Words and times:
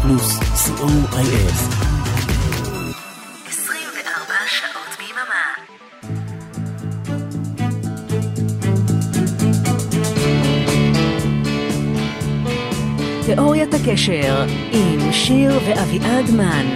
פלוס, 0.00 0.38
co.il. 0.38 1.52
24 3.48 4.34
שעות 4.46 4.96
ביממה. 4.98 5.46
תיאוריית 13.26 13.74
הקשר 13.74 14.44
עם 14.72 15.12
שיר 15.12 15.60
ואביעד 15.66 16.30
מן. 16.30 16.74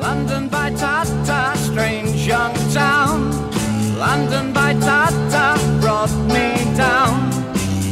London 0.00 0.48
by 0.50 0.70
Tata, 0.80 1.52
strange 1.66 2.26
young 2.26 2.54
town. 2.74 3.18
London 3.98 4.46
by 4.52 4.72
Tata 4.86 5.46
brought 5.80 6.14
me 6.34 6.48
down. 6.76 7.16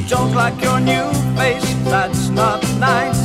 Don't 0.09 0.35
like 0.35 0.59
your 0.67 0.81
new 0.81 1.07
face, 1.39 1.71
that's 1.93 2.23
not 2.41 2.61
nice. 2.81 3.24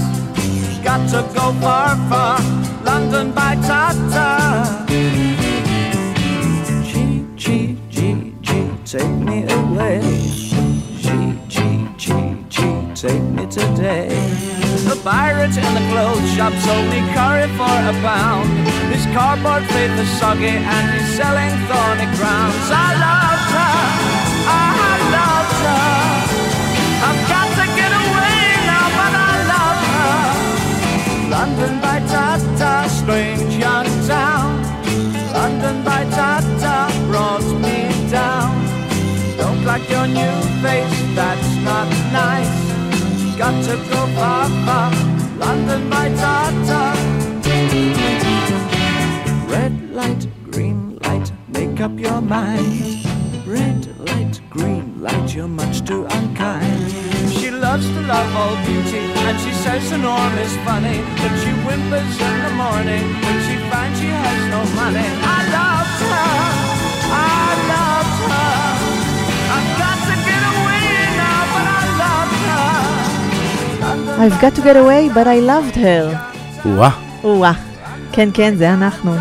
Got 0.91 1.09
to 1.11 1.23
go 1.33 1.53
far, 1.61 1.95
far. 2.11 2.41
London 2.83 3.31
by 3.31 3.55
Tata. 3.55 4.87
G, 6.89 7.25
G, 7.37 7.79
G, 7.89 8.35
G, 8.41 8.71
take 8.85 9.15
me 9.29 9.45
away. 9.45 10.01
G, 10.99 11.39
G, 11.47 11.87
G, 11.97 12.37
G, 12.49 12.59
take 12.97 13.23
me 13.23 13.47
today. 13.47 14.09
The 14.91 15.01
pirate 15.05 15.57
in 15.57 15.71
the 15.79 15.85
clothes 15.93 16.29
shop 16.35 16.53
sold 16.67 16.87
me 16.91 16.99
curry 17.15 17.47
for 17.55 17.77
a 17.93 17.95
pound. 18.03 18.51
His 18.93 19.07
cardboard 19.15 19.63
plate 19.69 19.97
was 19.97 20.09
soggy 20.19 20.59
and 20.75 20.87
he's 20.91 21.15
selling 21.15 21.55
thorny 21.71 22.09
crowns. 22.19 22.67
I 22.69 22.89
loved 22.99 23.40
strange 33.11 33.57
young 33.57 33.87
town. 34.07 34.63
London 35.33 35.83
by 35.83 36.05
Tata 36.17 36.77
brought 37.09 37.49
me 37.65 37.79
down. 38.09 38.55
Don't 39.37 39.65
like 39.65 39.89
your 39.91 40.07
new 40.07 40.37
face, 40.63 40.99
that's 41.19 41.51
not 41.69 41.89
nice. 42.13 42.57
Got 43.37 43.57
to 43.65 43.77
go 43.91 44.01
far, 44.15 44.49
far. 44.65 44.91
London 45.39 45.91
by 45.91 46.09
Tata. 46.23 46.83
Red 49.55 49.75
light, 49.91 50.29
green 50.53 50.97
light, 51.03 51.33
make 51.49 51.81
up 51.81 51.99
your 51.99 52.21
mind. 52.21 53.05
Red 53.45 53.83
light, 54.09 54.41
green 54.51 55.03
light, 55.03 55.35
you're 55.35 55.49
much 55.49 55.85
too 55.85 56.07
unkind. 56.07 57.10
Loves 57.71 57.91
to 57.97 58.03
love 58.15 58.31
all 58.41 58.57
beauty, 58.67 59.05
and 59.27 59.37
she 59.45 59.53
says 59.63 59.83
the 59.93 59.99
norm 60.09 60.35
is 60.45 60.53
funny. 60.67 60.99
But 61.21 61.33
she 61.43 61.51
whimpers 61.65 62.15
in 62.29 62.37
the 62.47 62.53
morning 62.65 63.05
when 63.25 63.37
she 63.47 63.55
finds 63.71 63.97
she 64.01 64.11
has 64.25 64.41
no 64.55 64.61
money. 64.81 65.09
I 65.37 65.39
loved 65.59 66.01
her, 66.13 66.33
I 67.39 67.51
loved 67.75 68.21
her. 68.33 68.55
I've 69.57 69.73
got 69.83 69.99
to 70.09 70.15
get 70.29 70.43
away 70.55 70.85
now, 71.23 71.41
but 71.55 71.67
I 71.81 71.85
loved 72.05 72.43
her. 72.51 72.71
I've 74.25 74.39
got 74.45 74.53
to 74.57 74.63
get 74.69 74.77
away, 74.85 75.03
but 75.17 75.27
I 75.37 75.39
loved 75.53 75.77
her. 75.87 76.03
וואה, 76.65 76.91
או-אה. 77.25 77.53
כן, 78.13 78.29
כן, 78.35 78.55
זה 78.57 78.73
אנחנו. 78.73 79.15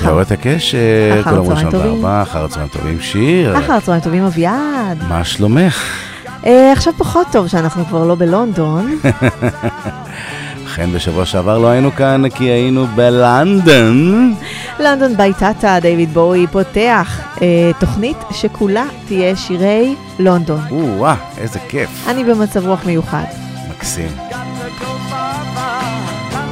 תיאוריית 0.00 0.30
הקשר, 0.30 1.22
כל 1.24 1.30
טובים. 1.70 2.02
בארבע, 2.02 2.22
אחר 2.22 2.46
צהריים 2.48 2.68
טובים 2.68 3.00
שיר. 3.00 3.58
אחר 3.58 3.80
צהריים 3.80 4.04
טובים 4.04 4.24
אביעד. 4.24 4.98
מה 5.08 5.24
שלומך? 5.24 6.05
אה, 6.46 6.72
עכשיו 6.72 6.92
פחות 6.98 7.26
טוב 7.32 7.48
שאנחנו 7.48 7.84
כבר 7.84 8.04
לא 8.04 8.14
בלונדון. 8.14 8.86
אכן 10.66 10.92
בשבוע 10.92 11.24
שעבר 11.24 11.58
לא 11.58 11.68
היינו 11.68 11.92
כאן 11.92 12.28
כי 12.28 12.44
היינו 12.44 12.86
בלונדון. 12.86 14.34
לונדון 14.80 15.16
בייטטה, 15.16 15.78
דיוויד 15.80 16.14
בואי 16.14 16.46
פותח 16.46 17.20
אה, 17.42 17.70
תוכנית 17.78 18.16
שכולה 18.30 18.84
תהיה 19.06 19.36
שירי 19.36 19.94
לונדון. 20.18 20.60
וואה, 20.70 21.14
איזה 21.38 21.58
כיף, 21.68 22.08
אני 22.08 22.24
במצב 22.24 22.66
רוח 22.66 22.84
מיוחד. 22.86 23.24
מקסים. 23.70 24.08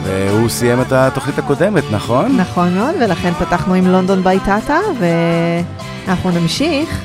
והוא 0.04 0.48
סיים 0.48 0.80
את 0.80 0.92
התוכנית 0.92 1.38
הקודמת, 1.38 1.84
נכון? 1.90 2.36
נכון 2.36 2.74
מאוד, 2.74 2.94
ולכן 3.00 3.32
פתחנו 3.32 3.74
עם 3.74 3.86
לונדון 3.86 4.24
בייטטה, 4.24 4.78
ואנחנו 4.98 6.30
נמשיך 6.30 7.00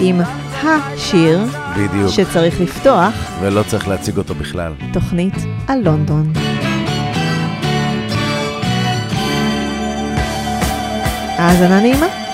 עם 0.00 0.20
השיר 0.64 1.40
בדיוק. 1.76 2.10
שצריך 2.10 2.60
לפתוח 2.60 3.14
ולא 3.40 3.62
צריך 3.62 3.88
להציג 3.88 4.18
אותו 4.18 4.34
בכלל. 4.34 4.72
תוכנית 4.92 5.34
על 5.68 5.78
לונדון. 5.84 6.32
האזנה 11.38 11.80
נעימה. 11.80 12.25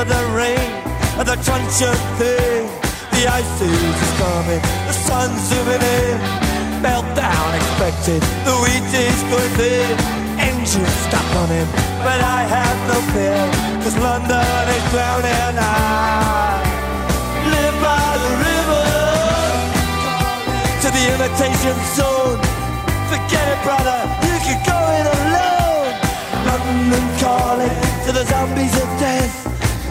For 0.00 0.06
the 0.06 0.24
rain 0.32 0.70
and 1.20 1.28
the 1.28 1.36
truncheon 1.44 1.98
thing. 2.16 2.64
The 3.12 3.22
ice 3.28 3.56
age 3.60 4.00
is 4.04 4.12
coming, 4.16 4.62
the 4.88 4.96
sun's 5.06 5.40
zooming 5.48 5.84
in. 6.00 6.16
Meltdown 6.80 7.50
expected, 7.60 8.22
the 8.48 8.54
wheat 8.64 8.88
is 8.96 9.20
going 9.28 9.52
thin. 9.60 9.92
Engines 10.40 10.96
stop 11.04 11.26
running, 11.36 11.68
but 12.00 12.20
I 12.38 12.40
have 12.56 12.78
no 12.88 12.98
fear, 13.12 13.44
cause 13.82 13.96
London 13.98 14.64
is 14.76 14.84
drowning. 14.92 15.56
I 15.60 16.64
live 17.54 17.76
by 17.84 18.10
the 18.24 18.32
river 18.48 18.86
to 20.80 20.88
the 20.96 21.04
imitation 21.14 21.76
zone. 21.98 22.40
Forget 23.12 23.44
it, 23.52 23.60
brother, 23.68 24.00
you 24.24 24.36
can 24.48 24.58
go 24.64 24.78
it 24.98 25.06
alone. 25.18 25.92
London 26.48 27.04
calling 27.20 27.76
to 28.06 28.10
the 28.16 28.24
zombies 28.24 28.74
of 28.80 28.88
death. 28.98 29.49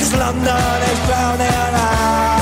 cause 0.00 0.14
London 0.16 0.82
is 0.90 0.98
drowning. 1.06 1.74
I, 1.76 2.39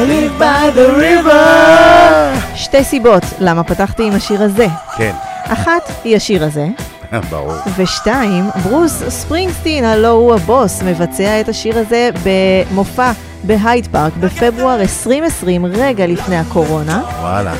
I 0.00 0.02
live 0.02 0.40
by 0.40 0.76
the 0.76 0.88
river. 1.00 2.56
שתי 2.56 2.84
סיבות 2.84 3.22
למה 3.40 3.64
פתחתי 3.64 4.06
עם 4.06 4.12
השיר 4.12 4.42
הזה. 4.42 4.66
כן. 4.96 5.12
אחת 5.44 5.90
היא 6.04 6.16
השיר 6.16 6.44
הזה. 6.44 6.66
ברור. 7.30 7.52
ושתיים, 7.76 8.44
ברוס 8.64 9.02
ספרינגסטין, 9.08 9.84
הלו 9.84 10.08
הוא 10.08 10.34
הבוס, 10.34 10.82
מבצע 10.82 11.40
את 11.40 11.48
השיר 11.48 11.78
הזה 11.78 12.10
במופע 12.24 13.12
בהייד 13.44 13.86
פארק 13.86 14.12
בפברואר 14.20 14.80
2020, 14.80 15.66
רגע 15.66 16.06
לפני 16.06 16.36
הקורונה. 16.36 17.02
וואלה. 17.20 17.54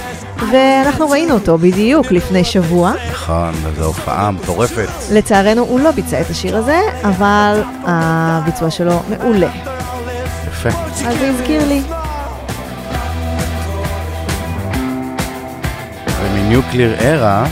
ואנחנו 0.53 1.11
ראינו 1.11 1.35
אותו 1.35 1.59
בדיוק 1.59 2.13
לפני 2.13 2.45
שבוע. 2.45 2.93
נכון, 3.11 3.55
זו 3.79 3.85
הופעה 3.85 4.31
מטורפת. 4.31 4.89
לצערנו 5.13 5.63
הוא 5.63 5.81
לא 5.81 5.91
ביצע 5.91 6.21
את 6.21 6.31
השיר 6.31 6.57
הזה, 6.57 6.81
אבל 7.05 7.63
הביצוע 7.85 8.71
שלו 8.71 9.03
מעולה. 9.09 9.51
יפה. 10.49 10.69
אז 11.07 11.19
זה 11.19 11.31
הזכיר 11.31 11.69
לי. 11.69 11.83
ומניוקליר 16.33 16.95
ארה 17.01 17.45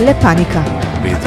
לפאניקה. 0.00 0.62
בדיוק. 1.02 1.22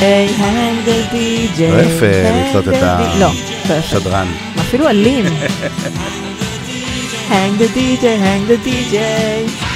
לא 0.00 1.80
יפה 1.80 2.06
לתלות 2.06 2.68
את 2.68 3.70
השדרן. 3.70 4.26
אפילו 4.60 4.88
אלים. 4.88 5.24
Hang 7.30 7.58
the 7.60 7.68
DJ, 7.76 8.02
hang 8.02 8.42
the 8.50 8.58
DJ. 8.66 9.69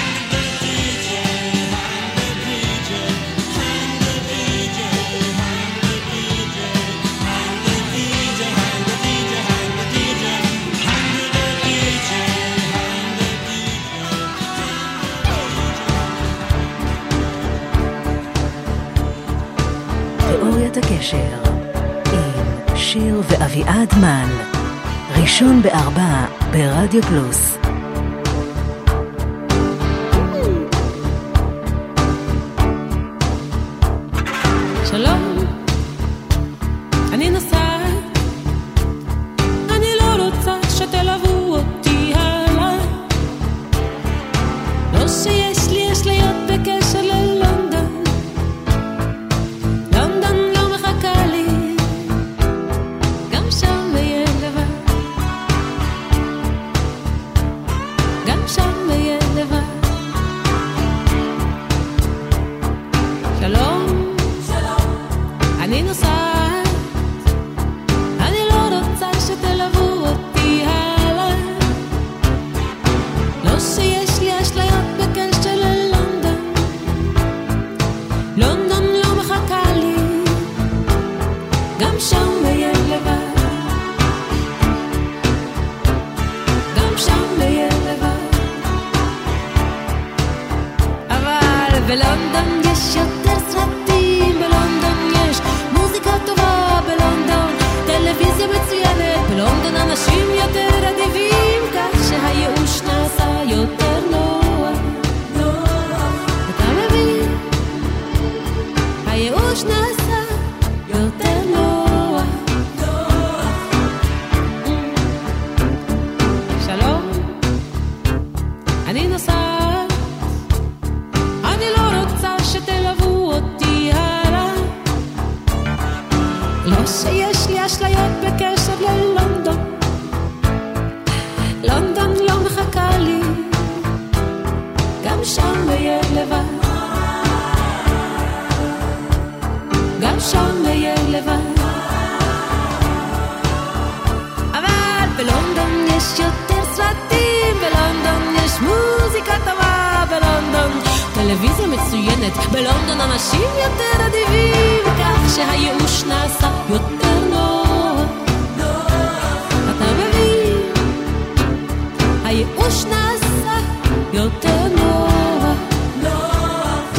אשר, 21.04 21.42
עם 22.12 22.76
שיר 22.76 23.22
ואביעד 23.28 23.94
מן, 24.00 24.28
ראשון 25.20 25.62
בארבע 25.62 26.26
ברדיו 26.52 27.02
פלוס. 27.02 27.63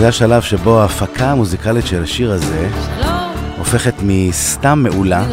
זה 0.06 0.10
השלב 0.10 0.42
שבו 0.42 0.82
ההפקה 0.82 1.32
המוזיקלית 1.32 1.88
של 1.88 2.04
השיר 2.04 2.32
הזה 2.32 2.70
הופכת 3.58 3.94
מסתם 4.04 4.84
מעולה 4.84 5.26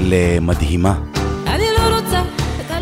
למדהימה. 0.00 0.94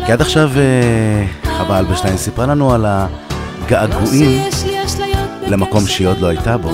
כי 0.05 0.11
עד 0.11 0.21
עכשיו 0.21 0.51
אה, 0.57 1.53
חווה 1.57 1.79
אלברשטיין 1.79 2.17
סיפרה 2.17 2.45
לנו 2.45 2.73
על 2.73 2.85
הגעגועים 2.87 4.43
למקום 5.47 5.87
שהיא 5.87 6.07
עוד 6.07 6.17
לא 6.19 6.27
הייתה 6.27 6.57
בו. 6.57 6.71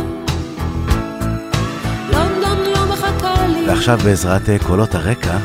ועכשיו 3.67 3.99
בעזרת 4.03 4.49
אה, 4.49 4.59
קולות 4.59 4.95
הרקע, 4.95 5.37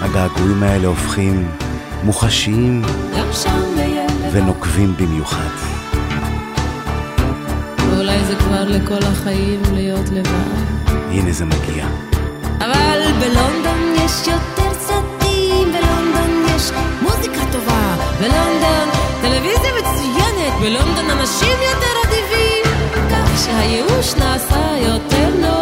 הגעגועים 0.00 0.62
האלה 0.62 0.86
הופכים 0.86 1.48
מוחשיים 2.02 2.82
ונוקבים 4.32 4.94
במיוחד. 4.98 5.61
לכל 8.72 9.02
החיים 9.02 9.62
להיות 9.72 10.08
לבד. 10.12 10.92
הנה 11.10 11.32
זה 11.32 11.44
מגיע. 11.44 11.86
אבל 12.58 13.00
בלונדון 13.20 13.94
יש 14.04 14.26
יותר 14.26 14.74
סרטים, 14.80 15.72
בלונדון 15.72 16.44
יש 16.56 16.70
מוזיקה 17.02 17.40
טובה, 17.52 17.96
בלונדון 18.20 18.88
טלוויזיה 19.20 19.70
מצוינת, 19.80 20.52
בלונדון 20.60 21.10
אנשים 21.10 21.56
יותר 21.72 22.08
אדיבים, 22.08 22.64
כך 23.10 23.44
שהייאוש 23.44 24.14
נעשה 24.14 24.76
יותר 24.78 25.28
נורא. 25.40 25.61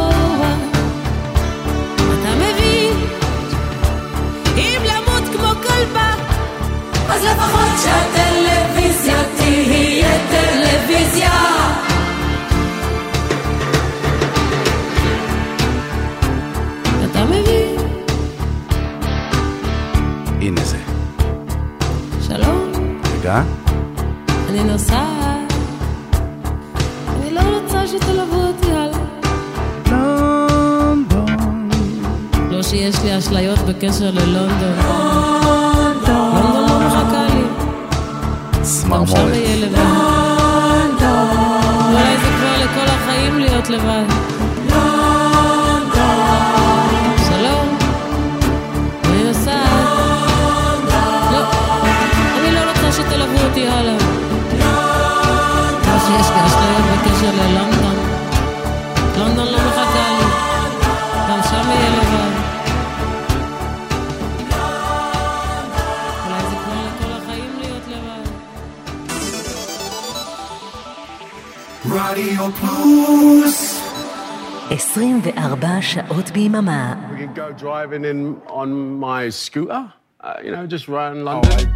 Praise. 33.91 34.30
We 77.11 77.17
can 77.17 77.33
go 77.35 77.53
driving 77.53 78.05
in 78.05 78.41
on 78.49 78.99
my 78.99 79.31
scooter, 79.31 79.93
uh, 80.21 80.35
you 80.45 80.51
know, 80.51 80.67
just 80.67 80.89
around 80.89 81.21
oh, 81.21 81.25
London. 81.25 81.69
Oh, 81.69 81.70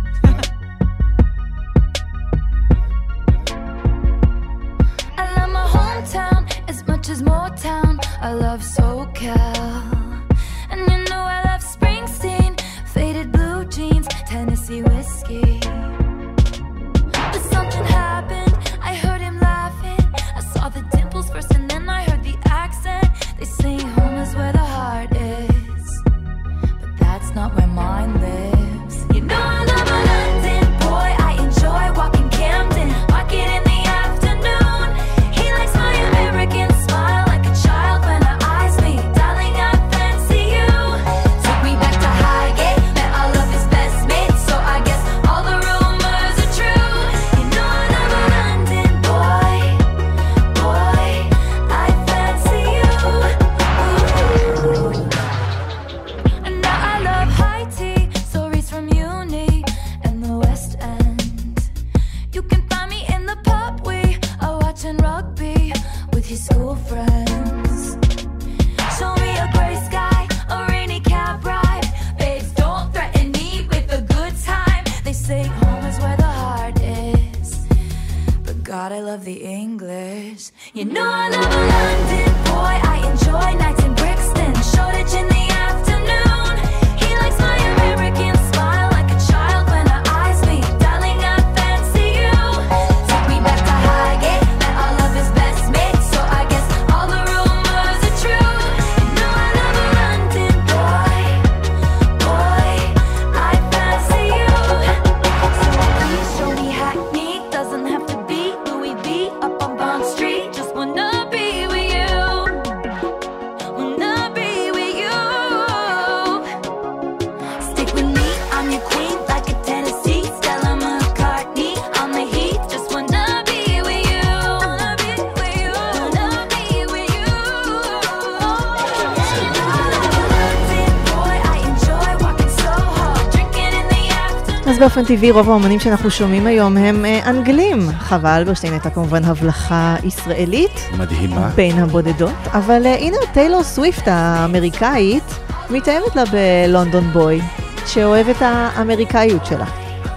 באופן 134.94 135.14
טבעי 135.14 135.30
רוב 135.30 135.50
האומנים 135.50 135.80
שאנחנו 135.80 136.10
שומעים 136.10 136.46
היום 136.46 136.76
הם 136.76 137.04
אה, 137.04 137.30
אנגלים. 137.30 137.78
חווה 138.00 138.36
אלברשטיין 138.36 138.72
הייתה 138.72 138.90
כמובן 138.90 139.24
הבלחה 139.24 139.96
ישראלית. 140.04 140.88
מדהימה. 140.98 141.48
בין 141.48 141.78
הבודדות, 141.78 142.32
אבל 142.52 142.86
אה, 142.86 142.94
הנה 142.94 143.16
טיילור 143.32 143.62
סוויפט 143.62 144.02
האמריקאית 144.06 145.24
מתאמת 145.70 146.16
לה 146.16 146.22
בלונדון 146.24 147.12
בוי, 147.12 147.40
שאוהב 147.86 148.28
את 148.28 148.36
האמריקאיות 148.40 149.46
שלה. 149.46 149.64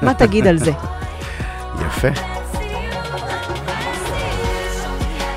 מה 0.01 0.13
תגיד 0.13 0.47
על 0.47 0.57
זה? 0.57 0.71
יפה. 1.87 2.07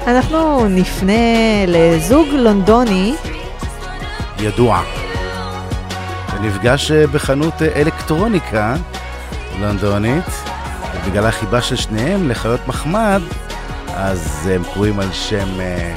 אנחנו 0.07 0.69
נפנה 0.69 1.67
לזוג 1.67 2.29
לונדוני. 2.29 3.15
ידוע. 4.39 4.83
נפגש 6.41 6.91
אה, 6.91 7.07
בחנות 7.07 7.63
אלקטרוניקה 7.63 8.75
לונדונית, 9.59 10.25
ובגלל 10.95 11.27
החיבה 11.27 11.63
של 11.63 11.77
שניהם 11.77 12.29
לחיות 12.29 12.69
מחמד, 12.69 13.23
אז 13.89 14.47
הם 14.53 14.63
קרויים 14.73 15.01
על 15.01 15.13
שם, 15.13 15.61
אה, 15.61 15.95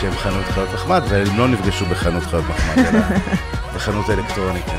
שם 0.00 0.10
חנות 0.16 0.44
חיות 0.44 0.68
מחמד, 0.74 1.02
והם 1.08 1.38
לא 1.38 1.48
נפגשו 1.48 1.86
בחנות 1.86 2.22
חיות 2.22 2.44
מחמד, 2.48 2.78
אלא 2.78 3.00
בחנות 3.74 4.10
אלקטרוניקה. 4.10 4.72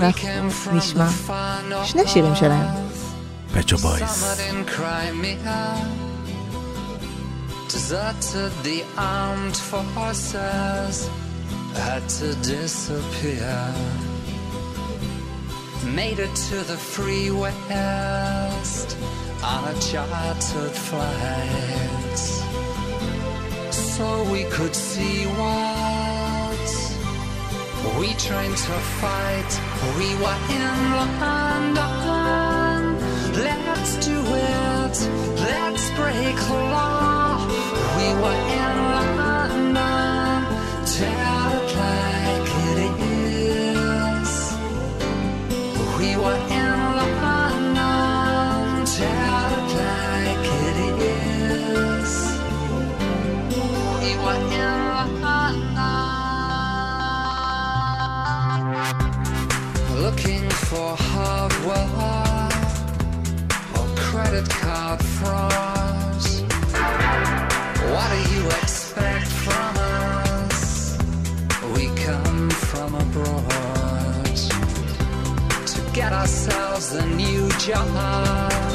אנחנו 0.00 0.72
נשמע 0.72 1.08
שני 1.84 2.02
שירים 2.06 2.34
שלהם. 2.34 2.66
פצ'ו 3.54 3.76
בויס. 3.76 4.38
Deserted 7.68 8.52
the 8.64 8.80
armed 8.96 9.56
forces, 9.70 10.96
had 11.84 12.04
to 12.18 12.28
disappear. 12.52 13.58
Made 15.84 16.18
it 16.18 16.34
to 16.34 16.56
the 16.56 16.76
free 16.76 17.30
west 17.30 18.96
on 19.42 19.64
a 19.64 19.74
chartered 19.80 20.72
flight, 20.72 22.18
so 23.72 24.24
we 24.30 24.44
could 24.44 24.74
see 24.74 25.24
what 25.24 26.58
we 27.98 28.14
trained 28.14 28.56
to 28.56 28.78
fight. 29.00 29.60
We 29.98 30.14
were 30.22 30.38
in 30.50 30.92
London. 30.98 31.74
Let's 33.44 33.92
do 34.06 34.18
it. 34.18 34.96
Let's 35.40 35.90
break 35.92 36.36
the 36.36 36.60
law. 36.74 37.46
We 37.96 38.08
were 38.22 38.40
in 38.60 38.76
London. 38.94 39.74
Tell 40.86 41.37
card 64.88 65.02
fraud. 65.02 66.22
What 67.92 68.08
do 68.12 68.20
you 68.34 68.46
expect 68.46 69.26
from 69.26 69.76
us? 69.76 70.98
We 71.74 71.88
come 72.04 72.50
from 72.50 72.94
abroad 72.94 74.36
to 75.72 75.80
get 75.92 76.12
ourselves 76.12 76.94
a 76.94 77.06
new 77.06 77.48
job 77.58 78.67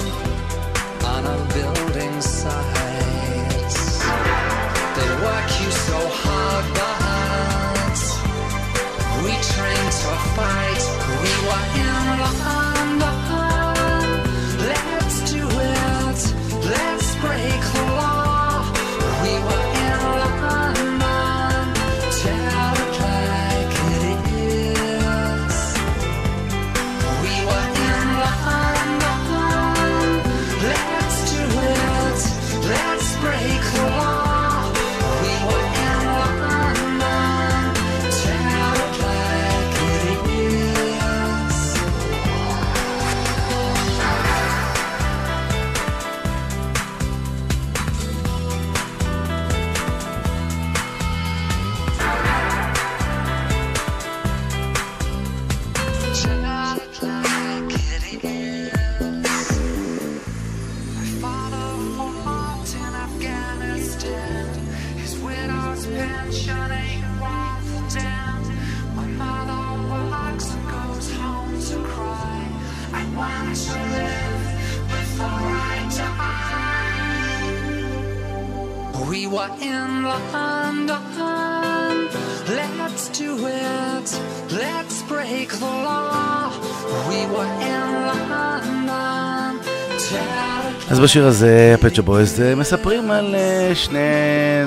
אז 90.90 91.00
בשיר 91.00 91.28
הזה, 91.28 91.76
בויז 92.06 92.42
אה, 92.42 92.56
מספרים 92.56 93.12
על 93.12 93.36
אה, 93.36 93.76
שני 93.76 94.00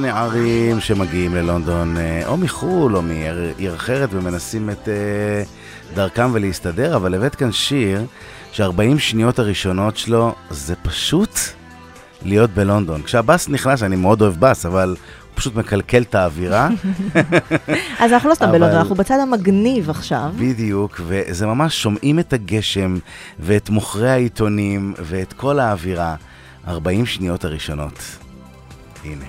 נערים 0.00 0.80
שמגיעים 0.80 1.34
ללונדון, 1.34 1.96
אה, 1.96 2.26
או 2.26 2.36
מחו"ל 2.36 2.96
או 2.96 3.02
מעיר 3.02 3.74
אחרת, 3.74 4.08
ומנסים 4.12 4.70
את 4.70 4.88
דרכם 5.94 6.30
ולהסתדר, 6.32 6.96
אבל 6.96 7.14
הבאת 7.14 7.34
כאן 7.34 7.52
שיר 7.52 8.06
ש-40 8.52 8.98
שניות 8.98 9.38
הראשונות 9.38 9.96
שלו 9.96 10.34
זה 10.50 10.74
פשוט 10.82 11.38
להיות 12.22 12.50
בלונדון. 12.50 13.02
כשהבאס 13.02 13.48
נכנס, 13.48 13.82
אני 13.82 13.96
מאוד 13.96 14.22
אוהב 14.22 14.34
באס, 14.34 14.66
אבל 14.66 14.96
פשוט 15.36 15.54
מקלקל 15.56 16.02
את 16.02 16.14
האווירה. 16.14 16.68
אז 18.00 18.12
אנחנו 18.12 18.28
לא 18.28 18.34
סתם 18.34 18.44
אבל- 18.44 18.52
בלונדון, 18.58 18.78
אנחנו 18.78 18.94
בצד 18.94 19.18
המגניב 19.22 19.90
עכשיו. 19.90 20.30
בדיוק, 20.38 21.00
וזה 21.06 21.46
ממש 21.46 21.82
שומעים 21.82 22.18
את 22.18 22.32
הגשם 22.32 22.98
ואת 23.40 23.70
מוכרי 23.70 24.10
העיתונים 24.10 24.94
ואת 24.98 25.32
כל 25.32 25.58
האווירה. 25.58 26.14
40 26.68 27.06
שניות 27.06 27.44
הראשונות. 27.44 28.02
הנה, 29.04 29.24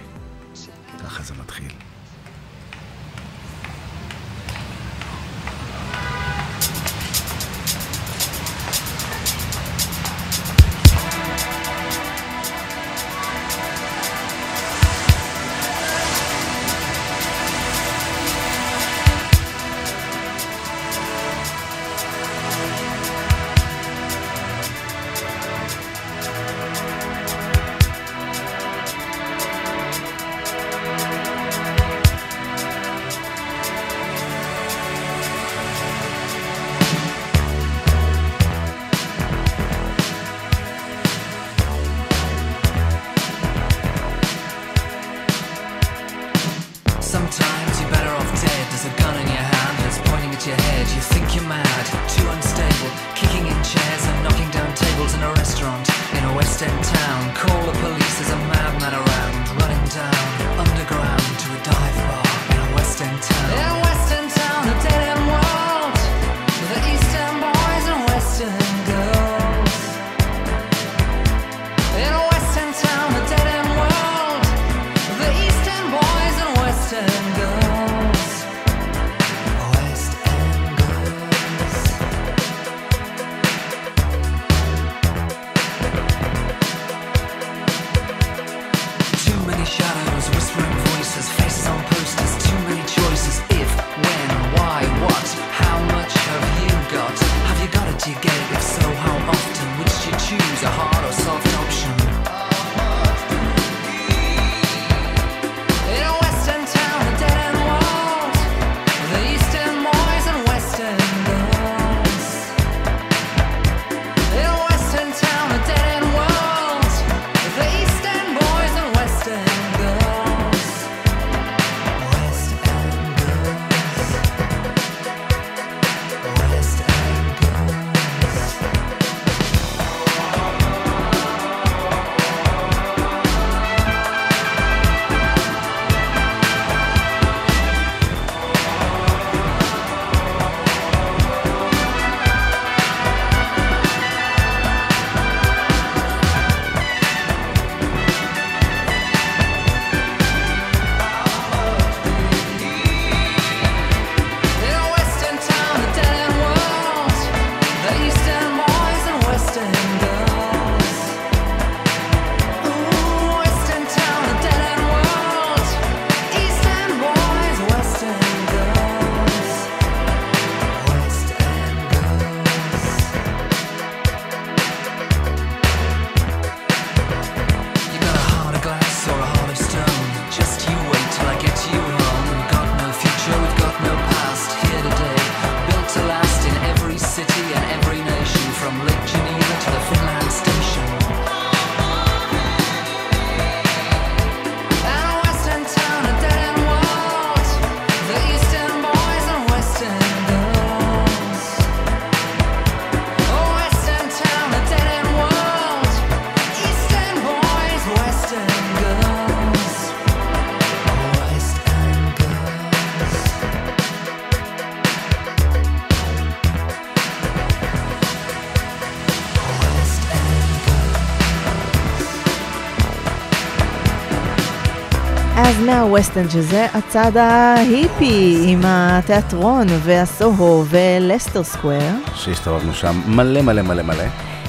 אז 225.40 225.60
מהווסטנד, 225.60 226.30
שזה 226.30 226.68
הצד 226.74 227.18
ההיפי, 227.18 228.44
עם 228.48 228.62
התיאטרון 228.66 229.68
והסוהו 229.84 230.66
ולסטר 230.70 231.44
סקוויר. 231.44 231.92
שהסתובבנו 232.16 232.74
שם 232.74 233.02
מלא 233.08 233.42
מלא 233.42 233.62
מלא 233.62 233.84
מלא. 233.84 234.04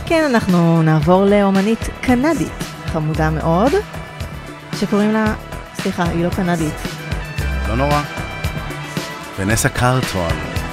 כן, 0.07 0.25
אנחנו 0.31 0.83
נעבור 0.83 1.25
לאומנית 1.25 1.89
קנדית, 2.01 2.53
חמודה 2.93 3.31
מאוד, 3.31 3.73
שקוראים 4.81 5.13
לה, 5.13 5.35
סליחה, 5.75 6.03
היא 6.03 6.25
לא 6.25 6.31
קנדית. 6.31 6.75
לא 7.69 7.77
נורא. 7.77 8.03
ונסה 9.39 9.69
קרטון. 9.69 10.31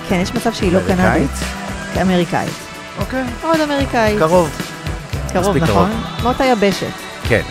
כן, 0.09 0.19
יש 0.21 0.35
מצב 0.35 0.53
שהיא 0.53 0.73
לא 0.73 0.77
אמריקאית? 0.77 1.29
קנדית. 1.93 2.01
אמריקאית. 2.01 2.53
אוקיי. 2.99 3.23
מאוד 3.43 3.59
אמריקאית. 3.59 4.19
קרוב. 4.19 4.49
קרוב, 5.33 5.57
נכון? 5.57 5.91
מאותה 6.23 6.45
יבשת. 6.45 6.91
כן. 7.27 7.41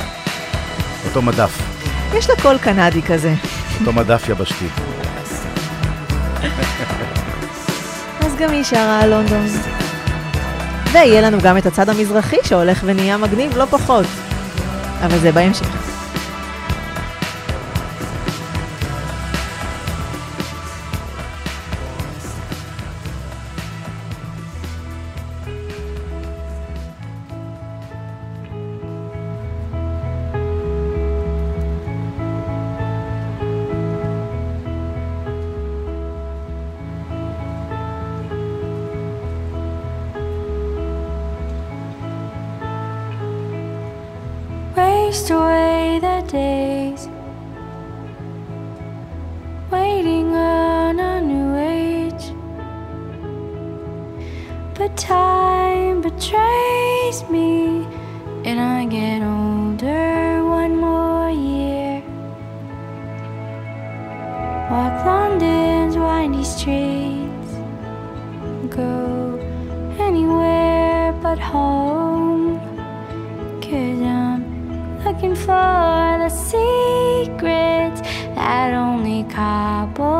אותו 1.06 1.22
מדף. 1.22 1.73
יש 2.18 2.30
לה 2.30 2.36
קול 2.42 2.58
קנדי 2.58 3.02
כזה. 3.02 3.34
אותו 3.80 3.92
מדף 3.92 4.28
יבשתי. 4.28 4.66
אז 8.20 8.36
גם 8.38 8.50
היא 8.50 8.64
שרה 8.64 9.00
על 9.00 9.10
לונדון. 9.10 9.46
ויהיה 10.92 11.20
לנו 11.20 11.38
גם 11.42 11.58
את 11.58 11.66
הצד 11.66 11.88
המזרחי 11.88 12.36
שהולך 12.44 12.80
ונהיה 12.84 13.16
מגניב 13.16 13.56
לא 13.56 13.64
פחות. 13.64 14.06
אבל 15.04 15.18
זה 15.18 15.32
בהמשך. 15.32 15.93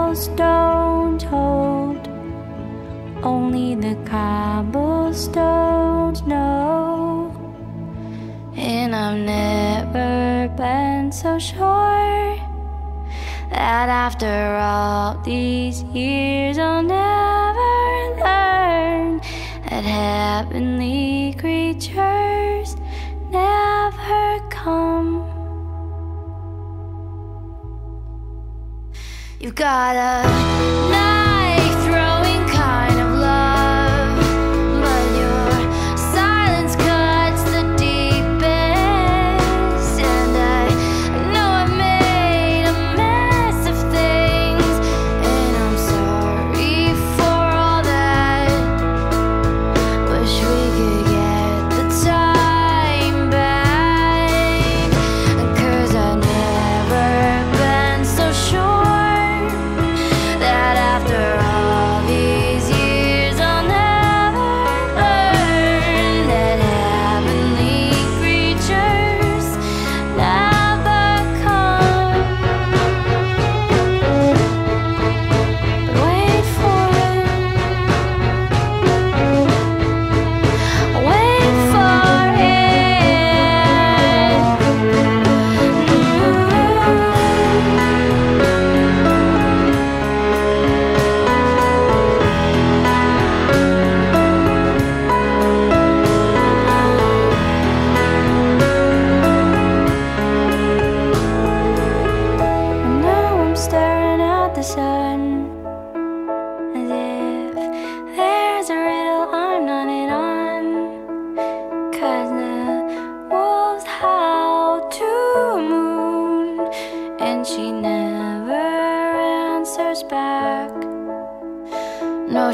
Cobblestones 0.04 1.24
hold. 1.24 2.08
Only 3.22 3.74
the 3.74 3.96
cobblestones 4.04 5.32
know. 6.22 7.32
And 8.54 8.94
I've 8.94 9.18
never 9.18 10.48
been 10.56 11.10
so 11.10 11.38
sure 11.38 12.36
that 13.50 13.88
after 13.88 14.56
all 14.56 15.18
these 15.24 15.82
years 15.84 16.58
I'll 16.58 16.82
never 16.82 18.20
learn 18.22 19.20
that 19.70 19.84
heavenly 19.84 21.34
creatures 21.38 22.76
never 23.30 24.38
come. 24.50 25.13
You've 29.44 29.54
got 29.54 29.94
a 29.94 31.13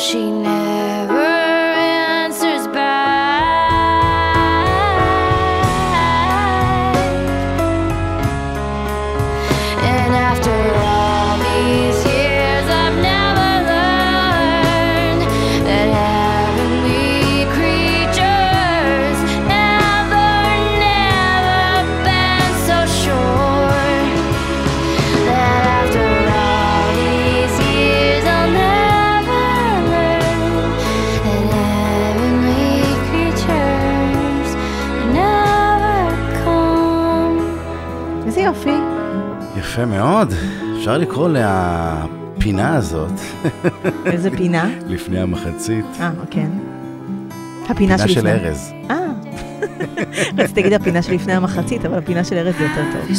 she 0.00 0.30
never 0.30 0.79
יפה 39.80 39.88
מאוד. 39.88 40.34
אפשר 40.78 40.98
לקרוא 40.98 41.28
לפינה 41.28 42.76
הזאת, 42.76 43.12
איזה 44.06 44.30
פינה? 44.30 44.68
לפני 44.86 45.20
המחצית, 45.20 45.84
אה, 46.00 46.10
כן. 46.30 46.50
הפינה 47.64 47.74
פינה 47.74 47.98
של 47.98 48.08
שלפני. 48.08 48.30
ארז. 48.30 48.72
אה. 48.90 48.96
רציתי 50.38 50.62
להגיד 50.62 50.80
הפינה 50.80 51.02
שלפני 51.02 51.32
המחצית, 51.32 51.84
אבל 51.84 51.98
הפינה 51.98 52.24
של 52.24 52.36
ארז 52.36 52.54
זה 52.58 52.64
יותר 52.64 52.84
טוב. 52.92 53.16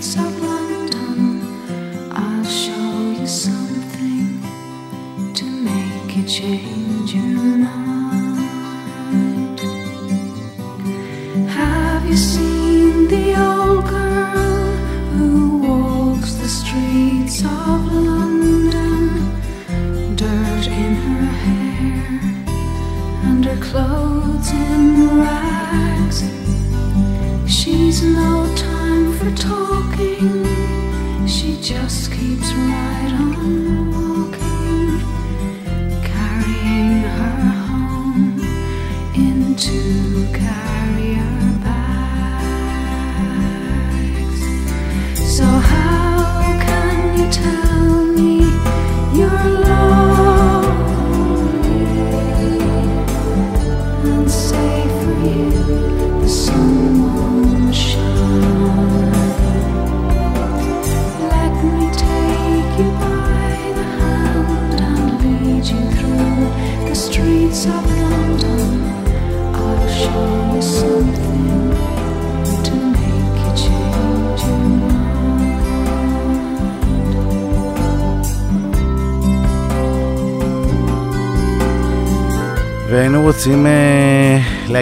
So. 0.00 0.37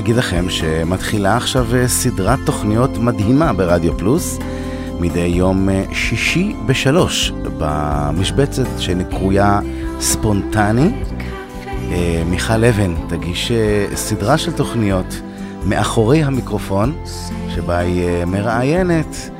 להגיד 0.06 0.18
לכם 0.18 0.50
שמתחילה 0.50 1.36
עכשיו 1.36 1.66
אה, 1.74 1.88
סדרת 1.88 2.38
תוכניות 2.44 2.98
מדהימה 2.98 3.52
ברדיו 3.52 3.98
פלוס, 3.98 4.38
מדי 5.00 5.20
יום 5.20 5.68
אה, 5.68 5.84
שישי 5.92 6.54
בשלוש, 6.66 7.32
במשבצת 7.58 8.66
שנקרויה 8.78 9.60
ספונטני. 10.00 10.90
אה, 11.90 12.22
מיכל 12.26 12.64
אבן 12.64 12.94
תגיש 13.08 13.52
סדרה 13.94 14.38
של 14.38 14.52
תוכניות 14.52 15.20
מאחורי 15.64 16.22
המיקרופון, 16.22 16.96
שבה 17.54 17.78
היא 17.78 18.24
מראיינת 18.24 19.30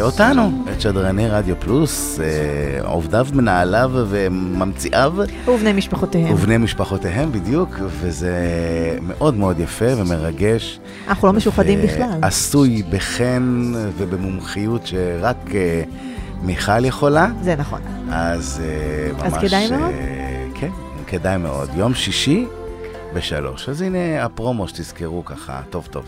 אותנו, 0.00 0.64
שדרני 0.80 1.28
רדיו 1.28 1.54
פלוס, 1.60 2.20
אה, 2.20 2.88
עובדיו, 2.88 3.26
מנהליו 3.32 3.90
וממציאיו. 3.94 5.12
ובני 5.48 5.72
משפחותיהם. 5.72 6.34
ובני 6.34 6.56
משפחותיהם 6.56 7.32
בדיוק, 7.32 7.70
וזה 8.00 8.34
מאוד 9.02 9.36
מאוד 9.36 9.60
יפה 9.60 9.96
ומרגש. 9.96 10.80
אנחנו 11.08 11.28
לא 11.28 11.34
משוחדים 11.34 11.78
ו- 11.78 11.82
בכלל. 11.82 12.18
עשוי 12.22 12.82
בחן 12.90 13.72
ובמומחיות 13.98 14.86
שרק 14.86 15.54
אה, 15.54 15.82
מיכל 16.42 16.84
יכולה, 16.84 17.28
זה 17.42 17.56
נכון. 17.56 17.80
אז 18.10 18.62
אה, 18.64 19.12
ממש... 19.12 19.32
אז 19.32 19.38
כדאי 19.38 19.70
מאוד? 19.70 19.90
אה, 19.90 20.44
כן, 20.54 20.70
כדאי 21.06 21.36
מאוד. 21.38 21.68
יום 21.76 21.94
שישי 21.94 22.46
בשלוש. 23.14 23.68
אז 23.68 23.82
הנה 23.82 24.24
הפרומו 24.24 24.68
שתזכרו 24.68 25.24
ככה, 25.24 25.60
טוב 25.70 25.88
טוב. 25.90 26.04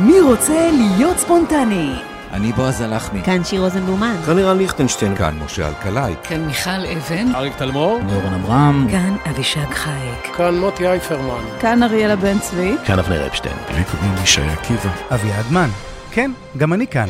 מי 0.00 0.20
רוצה 0.20 0.70
להיות 0.72 1.18
ספונטני? 1.18 1.92
אני 2.32 2.52
בועז 2.52 2.80
הלחמי. 2.80 3.22
כאן 3.22 3.44
שיר 3.44 3.60
רוזנבלומן. 3.60 4.16
כאן 4.26 4.36
לירן 4.36 4.58
ליכטנשטיין. 4.58 5.16
כאן 5.16 5.38
משה 5.44 5.68
אלקלעי. 5.68 6.14
כאן 6.24 6.44
מיכל 6.44 6.70
אבן. 6.70 7.34
אריק 7.34 7.56
תלמור. 7.56 8.00
אורן 8.12 8.34
אברהם. 8.34 8.86
כאן 8.90 9.16
אבישג 9.30 9.70
חייק. 9.74 10.36
כאן 10.36 10.58
מוטי 10.58 10.86
אייפרמן. 10.86 11.44
כאן 11.60 11.82
אריאלה 11.82 12.16
בן 12.16 12.38
צבי. 12.38 12.74
כאן 12.86 12.98
אבנר 12.98 13.26
אפשטיין. 13.26 13.56
לי 13.76 13.84
קוראים 13.84 14.14
ישי 14.22 14.40
עקיבא. 14.40 14.90
אביעד 15.14 15.52
מן. 15.52 15.68
כן, 16.10 16.30
גם 16.56 16.72
אני 16.72 16.86
כאן. 16.86 17.06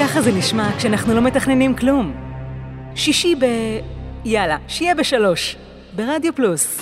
ככה 0.00 0.22
זה 0.22 0.32
נשמע 0.32 0.68
כשאנחנו 0.76 1.14
לא 1.14 1.20
מתכננים 1.20 1.74
כלום. 1.74 2.12
שישי 2.94 3.34
ב... 3.34 3.44
יאללה, 4.24 4.56
שיהיה 4.68 4.94
בשלוש. 4.94 5.56
ברדיו 5.96 6.34
פלוס. 6.34 6.80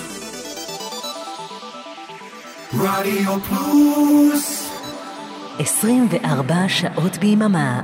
רדיו 2.73 3.39
פלוס 3.39 4.64
24 5.59 6.55
שעות 6.67 7.17
ביממה. 7.17 7.81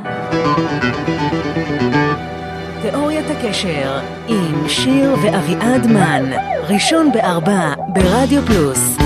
תיאוריית 2.82 3.26
הקשר 3.30 4.00
עם 4.28 4.68
שיר 4.68 5.16
ואביעד 5.24 5.88
מן. 5.88 6.32
ראשון 6.70 7.12
בארבע 7.12 7.74
ברדיו 7.88 8.42
פלוס. 8.46 8.98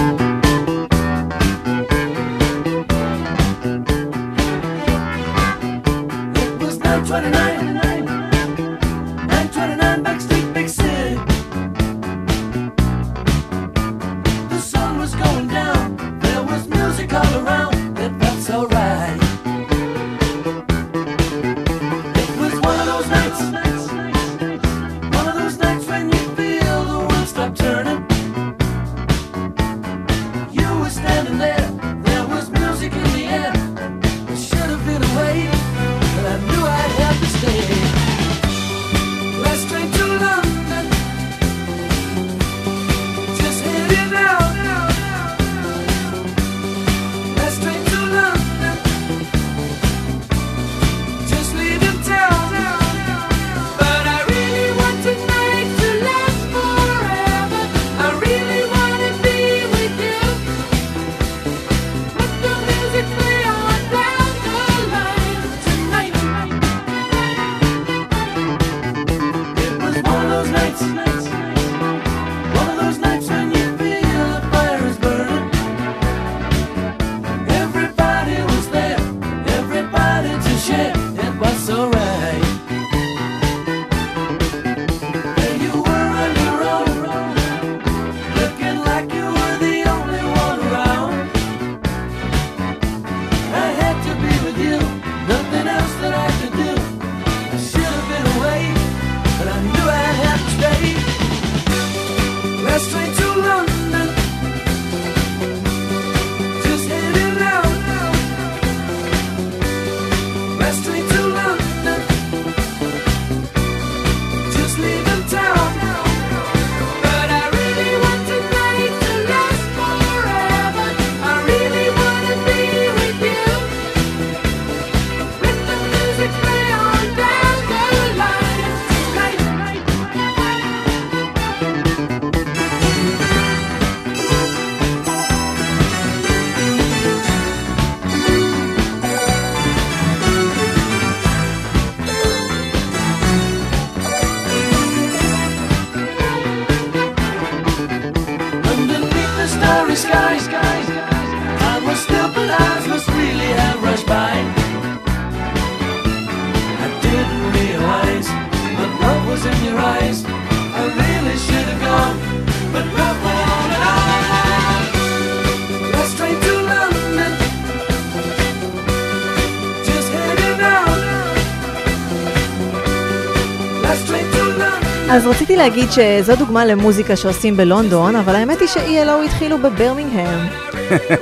אז 175.15 175.27
רציתי 175.27 175.55
להגיד 175.55 175.89
שזו 175.91 176.35
דוגמה 176.35 176.65
למוזיקה 176.65 177.15
שעושים 177.15 177.57
בלונדון, 177.57 178.15
אבל 178.15 178.35
האמת 178.35 178.59
היא 178.59 178.67
ש-ELO 178.67 179.25
התחילו 179.25 179.57
בברמינגהם. 179.57 180.47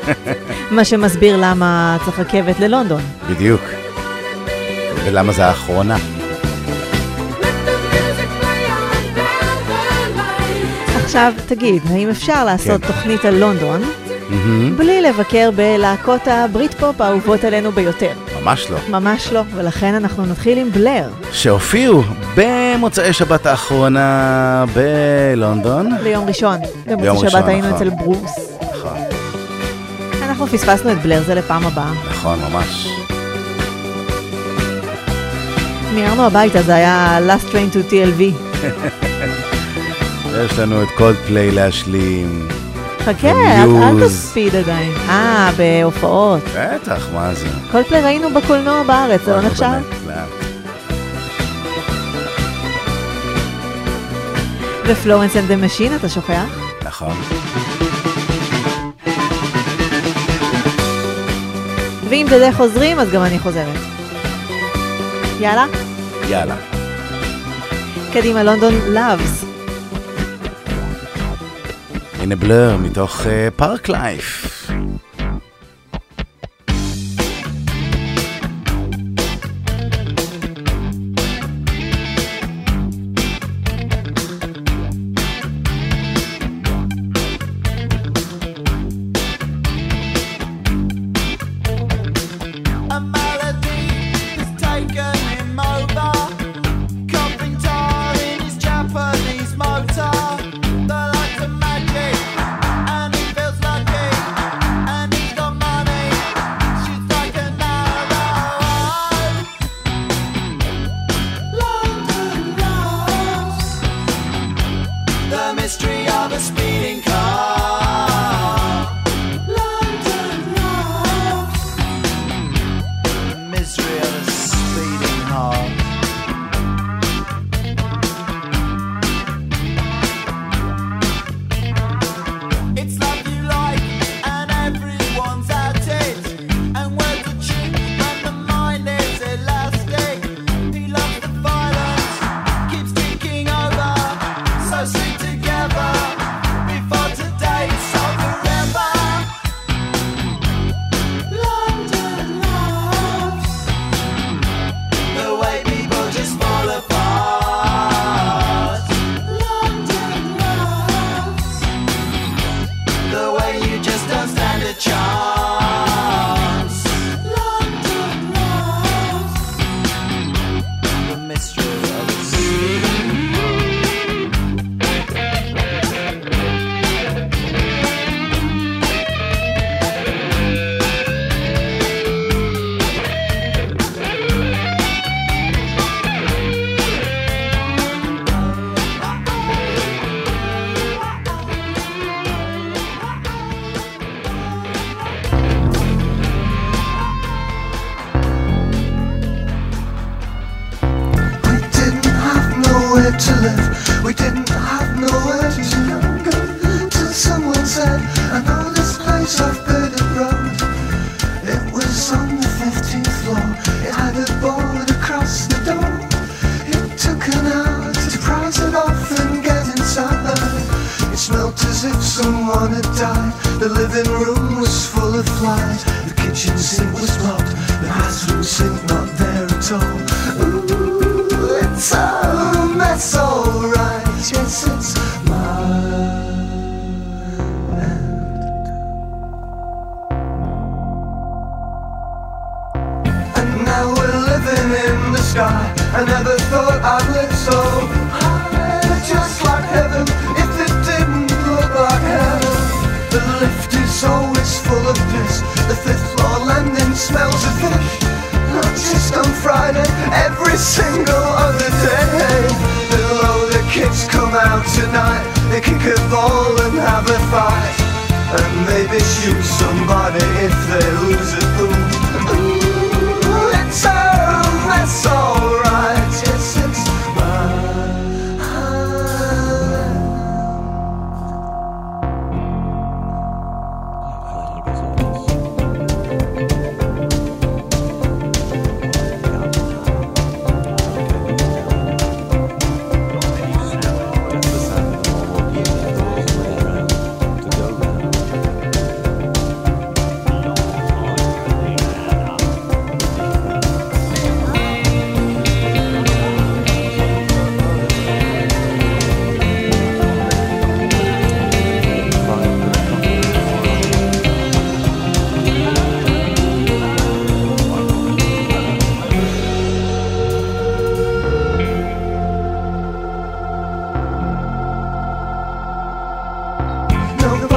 מה 0.75 0.85
שמסביר 0.85 1.37
למה 1.41 1.97
צריך 2.05 2.19
רכבת 2.19 2.59
ללונדון. 2.59 3.01
בדיוק. 3.29 3.61
ולמה 5.05 5.33
זה 5.33 5.45
האחרונה. 5.45 5.97
עכשיו 11.03 11.33
תגיד, 11.45 11.81
האם 11.89 12.09
אפשר 12.09 12.45
לעשות 12.45 12.81
כן. 12.81 12.87
תוכנית 12.87 13.25
על 13.25 13.35
לונדון 13.35 13.81
mm-hmm. 13.81 14.77
בלי 14.77 15.01
לבקר 15.01 15.49
בלהקות 15.55 16.27
הברית 16.27 16.73
פופ 16.73 17.01
האהובות 17.01 17.43
עלינו 17.43 17.71
ביותר? 17.71 18.13
ממש 18.43 18.69
לא. 18.69 18.77
ממש 18.89 19.33
לא, 19.33 19.41
ולכן 19.55 19.95
אנחנו 19.95 20.25
נתחיל 20.25 20.57
עם 20.57 20.71
בלר. 20.71 21.09
שהופיעו 21.31 22.03
במוצאי 22.35 23.13
שבת 23.13 23.45
האחרונה 23.45 24.65
בלונדון. 24.73 25.89
ליום 26.03 26.27
ראשון. 26.27 26.57
במוצאי 26.87 27.29
שבת 27.29 27.47
היינו 27.47 27.67
נכון. 27.67 27.77
אצל 27.77 27.89
ברוס. 27.89 28.57
נכון. 28.77 28.97
אנחנו 30.21 30.47
פספסנו 30.47 30.91
את 30.91 30.97
בלר, 31.01 31.23
זה 31.25 31.35
לפעם 31.35 31.65
הבאה. 31.65 31.91
נכון, 32.09 32.39
ממש. 32.51 32.87
מיהרנו 35.93 36.25
הביתה, 36.25 36.61
זה 36.61 36.75
היה 36.75 37.19
last 37.27 37.51
train 37.51 37.75
to 37.75 37.91
TLV. 37.91 38.21
יש 40.45 40.59
לנו 40.59 40.83
את 40.83 40.87
קולדפליי 40.97 41.51
להשלים. 41.51 42.47
חכה, 43.05 43.63
אל 43.63 44.05
תספיד 44.05 44.55
עדיין. 44.55 44.91
אה, 45.09 45.49
בהופעות. 45.57 46.41
בטח, 46.57 47.07
מה 47.13 47.33
זה. 47.33 47.45
כל 47.45 47.71
קולפליי 47.71 48.01
ראינו 48.01 48.29
בקולנוע 48.29 48.83
בארץ, 48.83 49.21
זה 49.21 49.31
לא 49.35 49.41
נחשב? 49.41 49.65
ו 54.85 54.91
Florence 54.91 55.35
and 55.37 55.44
the 55.44 55.51
Machine, 55.51 55.95
אתה 55.95 56.09
שוכח? 56.09 56.59
נכון. 56.83 57.15
ואם 62.09 62.27
דדה 62.29 62.51
חוזרים, 62.51 62.99
אז 62.99 63.11
גם 63.11 63.23
אני 63.23 63.39
חוזרת. 63.39 63.77
יאללה? 65.39 65.65
יאללה. 66.29 66.55
קדימה, 68.13 68.43
London 68.43 68.73
Loves. 68.73 69.52
הנה 72.23 72.35
בלר 72.35 72.77
מתוך 72.77 73.27
אה, 73.27 73.47
פארק 73.55 73.89
לייף. 73.89 74.52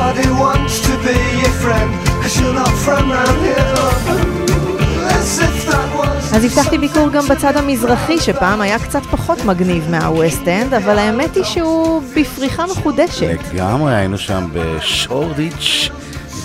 Nobody 0.07 0.31
wants 0.45 0.75
to 0.89 0.95
be 1.07 1.19
your 1.43 1.55
friend, 1.63 1.91
cause 2.23 2.35
you're 2.41 2.57
not 2.63 2.75
from 2.85 3.05
round 3.11 3.39
here. 3.47 3.67
אז 6.33 6.45
הבטחתי 6.45 6.79
ביקור 6.79 7.09
גם 7.11 7.27
בצד 7.29 7.57
המזרחי, 7.57 8.19
שפעם 8.19 8.61
היה 8.61 8.79
קצת 8.79 9.03
פחות 9.03 9.45
מגניב 9.45 9.91
מהווסט 9.91 10.49
אנד, 10.49 10.75
אבל 10.75 10.99
האמת 10.99 11.35
היא 11.35 11.45
שהוא 11.45 12.03
בפריחה 12.17 12.67
מחודשת. 12.67 13.39
לגמרי, 13.55 13.95
היינו 13.95 14.19
שם 14.19 14.49
בשורדיץ'. 14.53 15.91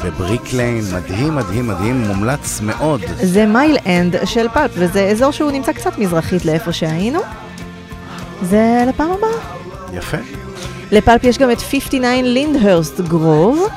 בבריקליין, 0.06 0.84
מדהים, 0.94 1.36
מדהים, 1.36 1.68
מדהים, 1.68 2.08
מומלץ 2.08 2.62
מאוד. 2.62 3.02
זה 3.24 3.46
Mile 3.46 3.78
End 3.86 4.16
של 4.26 4.48
Pulp, 4.54 4.72
וזה 4.74 5.02
אזור 5.02 5.32
שהוא 5.32 5.52
נמצא 5.52 5.72
קצת 5.72 5.98
מזרחית 5.98 6.46
לאיפה 6.46 6.72
שהיינו. 6.72 7.20
זה 8.42 8.84
לפעם 8.88 9.12
הבאה. 9.12 9.30
יפה. 9.94 10.18
ל 10.92 10.98
Pulp 10.98 11.24
יש 11.24 11.38
גם 11.38 11.52
את 11.52 11.62
59 11.62 12.22
Lyndhurst 12.22 13.00
Grove, 13.00 13.68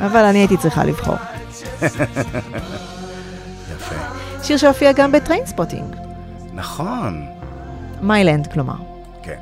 אבל 0.00 0.24
אני 0.24 0.38
הייתי 0.38 0.56
צריכה 0.56 0.84
לבחור. 0.84 1.16
יפה. 3.76 3.94
שיר 4.42 4.56
שהופיע 4.56 4.92
גם 4.92 5.12
ב 5.12 5.18
Trainspotting. 5.18 5.96
נכון. 6.54 7.26
Mile 8.02 8.27
End, 8.27 8.52
כלומר. 8.52 8.74
כן. 9.22 9.36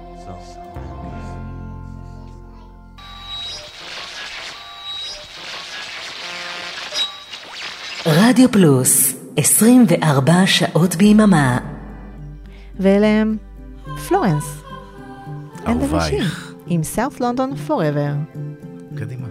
רדיו 8.06 8.52
פלוס, 8.52 9.14
24 9.36 10.46
שעות 10.46 10.96
ביממה. 10.96 11.58
ואלה 12.80 13.06
הם 13.06 13.36
פלורנס. 14.08 14.62
אהובייך. 15.66 16.45
עם 16.66 16.80
South 16.96 17.18
London 17.18 17.68
Forever. 17.68 18.38
קדימה. 18.96 19.26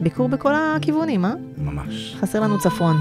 ביקור 0.00 0.28
בכל 0.28 0.52
הכיוונים, 0.54 1.24
אה? 1.24 1.34
ממש. 1.58 2.16
חסר 2.20 2.40
לנו 2.40 2.58
צפון. 2.58 2.96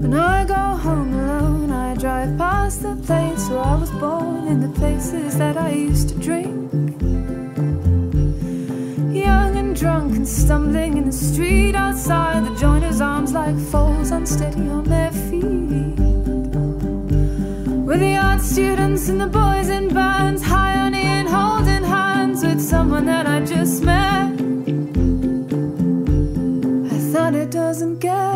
When 0.00 0.12
I 0.12 0.44
go 0.56 0.64
home 0.86 1.12
alone, 1.22 1.70
I 1.86 1.94
drive 2.04 2.30
past 2.36 2.82
the 2.82 2.94
place 3.08 3.42
where 3.48 3.64
I 3.72 3.76
was 3.82 3.92
born 4.02 4.42
and 4.50 4.60
the 4.66 4.72
places 4.80 5.30
that 5.42 5.56
I 5.56 5.70
used 5.90 6.06
to 6.10 6.16
drink. 6.28 6.52
Young 9.24 9.52
and 9.60 9.70
drunk 9.82 10.10
and 10.18 10.28
stumbling 10.40 10.92
in 11.00 11.04
the 11.10 11.18
street 11.28 11.74
outside, 11.84 12.40
the 12.48 12.54
joiner's 12.64 13.00
arms 13.00 13.32
like 13.40 13.56
foals 13.70 14.10
unsteady 14.10 14.66
on 14.76 14.84
their 14.94 15.12
feet. 15.26 16.03
With 17.94 18.00
the 18.00 18.16
art 18.16 18.40
students 18.40 19.08
and 19.08 19.20
the 19.20 19.28
boys 19.28 19.68
in 19.68 19.86
bands, 19.86 20.42
high 20.42 20.80
on 20.80 20.94
in 20.94 21.26
holding 21.28 21.84
hands 21.84 22.42
with 22.42 22.60
someone 22.60 23.06
that 23.06 23.28
I 23.28 23.38
just 23.38 23.84
met. 23.84 24.32
I 26.92 26.98
thought 27.12 27.36
it 27.36 27.52
doesn't 27.52 28.00
get 28.00 28.33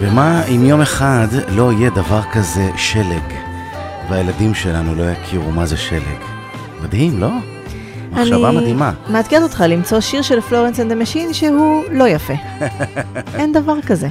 ומה 0.00 0.44
אם 0.44 0.64
יום 0.64 0.80
אחד 0.80 1.26
לא 1.48 1.72
יהיה 1.72 1.90
דבר 1.90 2.22
כזה 2.32 2.70
שלג, 2.76 3.22
והילדים 4.10 4.54
שלנו 4.54 4.94
לא 4.94 5.02
יכירו 5.02 5.50
מה 5.50 5.66
זה 5.66 5.76
שלג? 5.76 6.18
מדהים, 6.82 7.20
לא? 7.20 7.30
מחשבה 8.12 8.50
מדהימה. 8.50 8.92
מאתגרת 9.10 9.42
אותך 9.42 9.64
למצוא 9.68 10.00
שיר 10.00 10.22
של 10.22 10.40
Florence 10.40 10.80
and 10.80 10.86
the 10.86 10.92
Machine 10.92 11.32
שהוא 11.32 11.82
לא 11.92 12.08
יפה. 12.08 12.34
אין 13.38 13.52
דבר 13.52 13.80
כזה. 13.86 14.08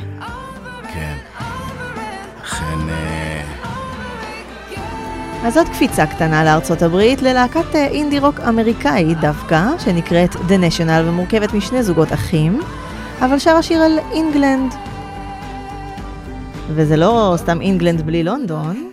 אז 5.50 5.58
עוד 5.58 5.70
קפיצה 5.70 6.06
קטנה 6.06 6.44
לארצות 6.44 6.82
הברית, 6.82 7.22
ללהקת 7.22 7.76
אה, 7.76 7.88
אינדי 7.88 8.20
רוק 8.20 8.40
אמריקאית 8.40 9.20
דווקא, 9.20 9.78
שנקראת 9.80 10.36
The 10.36 10.38
National 10.38 11.06
ומורכבת 11.06 11.54
משני 11.54 11.84
זוגות 11.84 12.14
אחים, 12.14 12.60
אבל 13.22 13.40
שר 13.40 13.56
השיר 13.56 13.82
על 13.82 14.00
אינגלנד. 14.12 14.74
וזה 16.68 16.98
לא 16.98 17.34
סתם 17.38 17.62
אינגלנד 17.62 18.02
בלי 18.02 18.24
לונדון, 18.24 18.92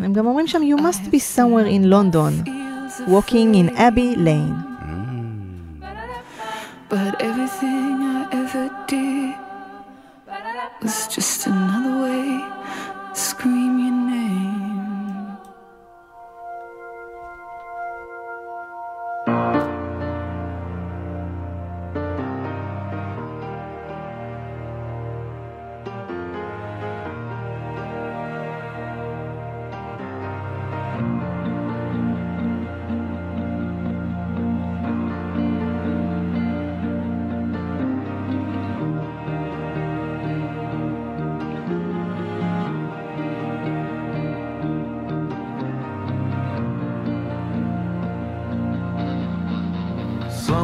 הם 0.00 0.12
גם 0.12 0.26
אומרים 0.26 0.46
שם 0.46 0.58
You 0.58 0.80
must 0.80 1.10
be 1.10 1.18
somewhere 1.36 1.68
in 1.68 1.90
London, 1.90 2.50
walking 3.08 3.54
in 3.54 3.76
Abbey 3.76 4.16
Lane. 4.16 4.56
But 6.90 7.22
everything 7.22 7.96
I 8.18 8.26
ever 8.32 8.70
did 8.88 9.34
was 10.82 11.08
just 11.16 11.46
another 11.46 11.94
way 12.02 12.63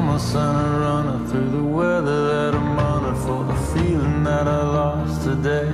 Summer 0.01 0.19
sun 0.19 0.57
a 0.57 0.79
runner 0.81 1.29
through 1.29 1.51
the 1.51 1.63
weather 1.63 2.21
that 2.29 2.55
I'm 2.55 2.79
under 2.79 3.15
for 3.21 3.45
the 3.45 3.55
feeling 3.75 4.25
that 4.25 4.49
I 4.49 4.63
lost 4.63 5.25
today. 5.25 5.71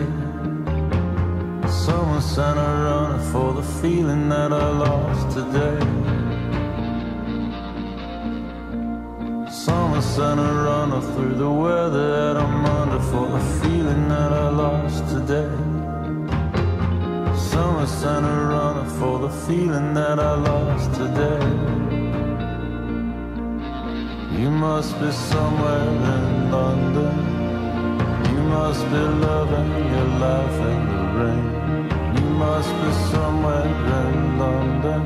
Summer 1.71 2.21
sun 2.21 2.59
a 2.59 2.71
runner 2.87 3.23
for 3.31 3.53
the 3.53 3.63
feeling 3.63 4.29
that 4.29 4.53
I 4.53 4.69
lost 4.85 5.31
today. 5.31 5.79
Summer 9.49 10.03
sun 10.03 10.41
a 10.41 10.53
runner 10.65 11.01
through 11.13 11.37
the 11.37 11.49
weather 11.49 12.07
that 12.17 12.37
I'm 12.37 12.67
under 12.67 12.99
for 13.13 13.29
the 13.29 13.45
feeling 13.63 14.09
that 14.09 14.33
I 14.33 14.49
lost 14.49 15.09
today. 15.09 15.55
Summer 17.39 17.87
sun 17.87 18.25
a 18.25 18.45
runner 18.55 18.91
for 18.99 19.21
the 19.21 19.31
feeling 19.47 19.95
that 19.95 20.19
I 20.19 20.35
lost 20.35 20.93
today. 20.95 21.76
You 24.47 24.53
must 24.53 24.93
be 25.01 25.11
somewhere 25.11 25.89
in 26.15 26.53
London. 26.53 27.17
You 28.31 28.43
must 28.55 28.85
be 28.93 29.03
loving 29.27 29.73
your 29.93 30.09
life 30.23 30.59
in 30.73 30.83
the 30.93 31.03
rain. 31.19 31.47
You 32.17 32.31
must 32.45 32.71
be 32.81 32.91
somewhere 33.11 33.67
in 34.03 34.39
London. 34.39 35.03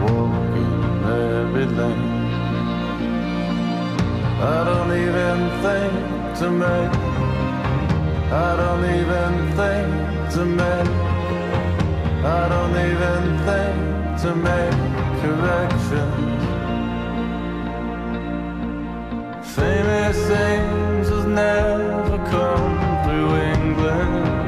Walking 0.00 1.04
every 1.04 1.66
lane. 1.76 2.04
I 4.40 4.58
don't 4.68 4.92
even 5.04 5.38
think 5.62 5.92
to 6.38 6.50
make. 6.50 6.94
I 8.32 8.50
don't 8.60 8.84
even 8.98 9.32
think 9.58 9.88
to 10.36 10.42
make. 10.60 10.92
I 12.24 12.42
don't 12.52 12.76
even 12.88 13.22
think 13.46 14.22
to 14.22 14.34
make 14.48 15.20
corrections. 15.20 16.31
Famous 19.54 20.16
things 20.28 21.08
has 21.10 21.26
never 21.26 22.16
come 22.30 23.04
through 23.04 23.36
England. 23.36 24.41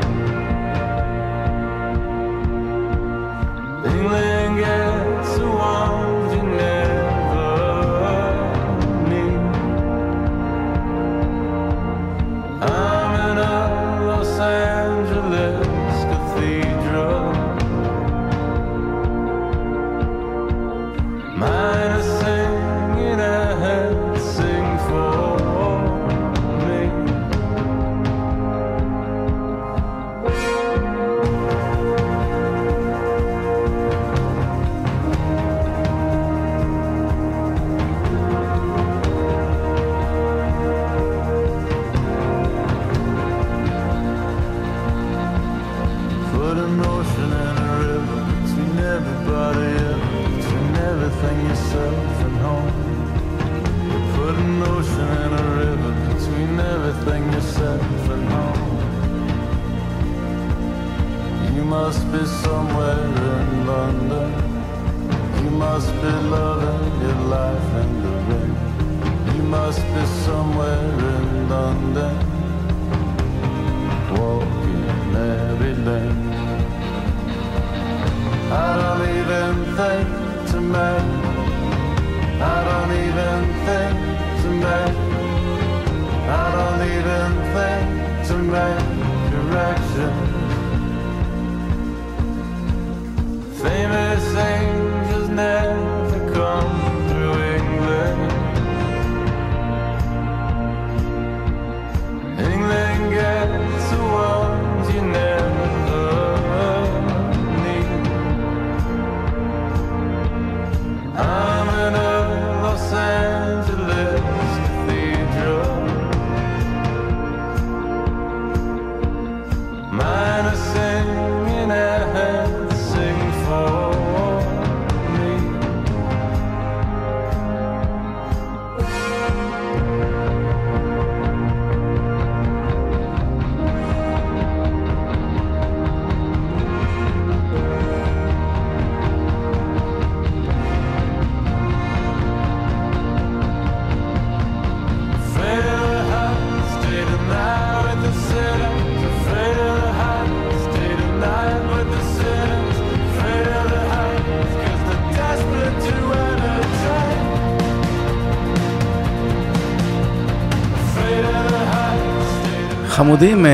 חמודים 162.94 163.46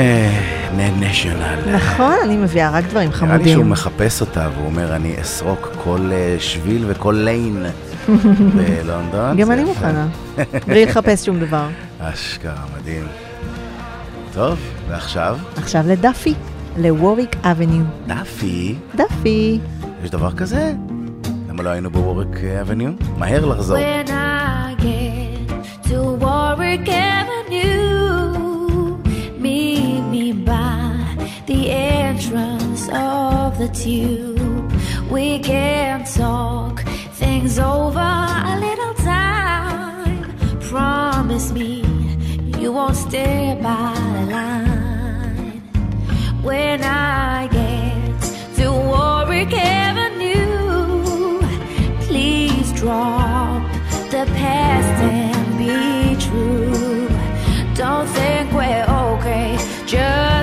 מ 0.77 0.85
National. 0.85 1.59
נכון, 1.75 2.15
אני 2.25 2.37
מביאה 2.37 2.71
רק 2.71 2.85
דברים 2.85 3.11
נראה 3.23 3.37
לי 3.37 3.45
שהוא 3.45 3.53
חמודים. 3.55 3.71
מחפש 3.71 4.21
אותה, 4.21 4.49
והוא 4.55 4.67
אומר, 4.67 4.97
אני 4.97 5.15
אסרוק 5.21 5.69
כל 5.85 6.11
אה, 6.13 6.37
שביל 6.39 6.85
וכל 6.89 7.15
lane 7.25 7.67
בלונדון. 8.57 9.37
גם 9.37 9.53
אני. 9.53 9.65
מוכנה, 9.65 10.07
בלי 10.69 10.87
לחפש 10.87 11.27
שום 11.27 11.41
דבר. 11.41 11.69
אשכרה, 12.01 12.65
מדהים. 12.81 13.07
טוב, 14.33 14.59
ועכשיו? 14.89 15.39
עכשיו 15.57 15.85
לדאפי, 15.87 16.35
ל 16.77 16.84
Warwick 16.84 17.37
Avenue. 17.43 17.85
דאפי? 18.07 18.75
דאפי. 18.95 19.59
יש 20.05 20.11
דבר 20.11 20.33
כזה? 20.33 20.73
למה 21.49 21.63
לא 21.63 21.69
היינו 21.69 21.91
ב 21.91 21.98
Warwick 21.98 22.45
Avenue? 22.61 22.91
מהר 23.19 23.45
לחזור. 23.45 23.77
When 23.79 24.09
I 24.09 24.83
get 24.83 25.89
to 25.89 26.25
Warwick 26.25 26.89
Avenue, 26.89 27.40
the 31.51 31.69
entrance 31.69 32.89
of 32.93 33.59
the 33.59 33.69
tube. 33.75 34.73
We 35.11 35.41
can 35.41 36.05
talk 36.05 36.85
things 37.23 37.59
over 37.59 37.99
a 38.53 38.57
little 38.67 38.95
time. 38.95 40.23
Promise 40.61 41.51
me 41.51 41.83
you 42.61 42.71
won't 42.71 42.95
stay 42.95 43.59
by 43.61 43.95
the 44.15 44.25
line. 44.37 45.61
When 46.49 46.85
I 46.85 47.49
get 47.59 48.23
to 48.59 48.71
Warwick 48.71 49.53
Avenue, 49.53 51.41
please 52.07 52.73
drop 52.75 53.63
the 54.15 54.25
past 54.39 55.03
and 55.03 55.59
be 55.59 56.15
true. 56.27 57.09
Don't 57.75 58.07
think 58.07 58.53
we're 58.53 58.87
okay 59.09 59.59
just 59.85 60.40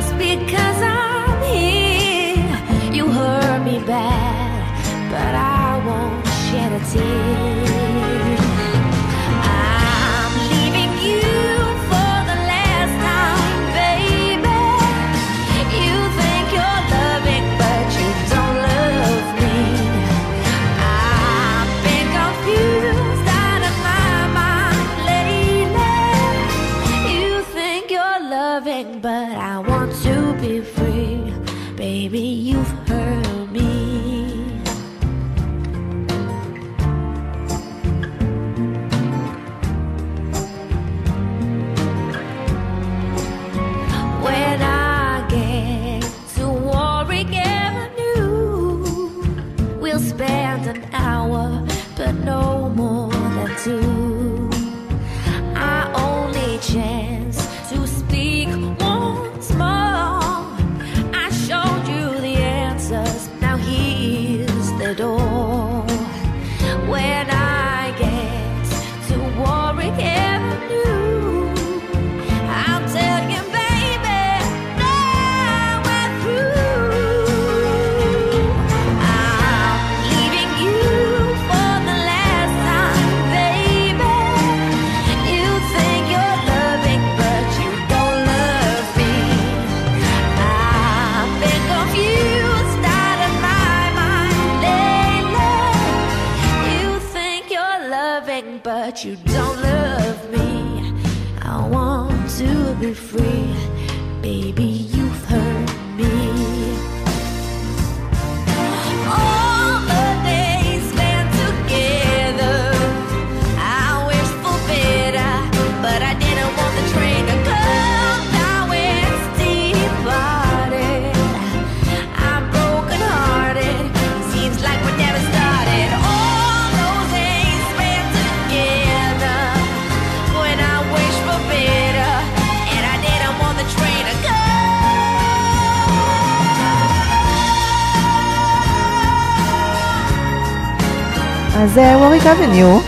Avenue, 142.48 142.80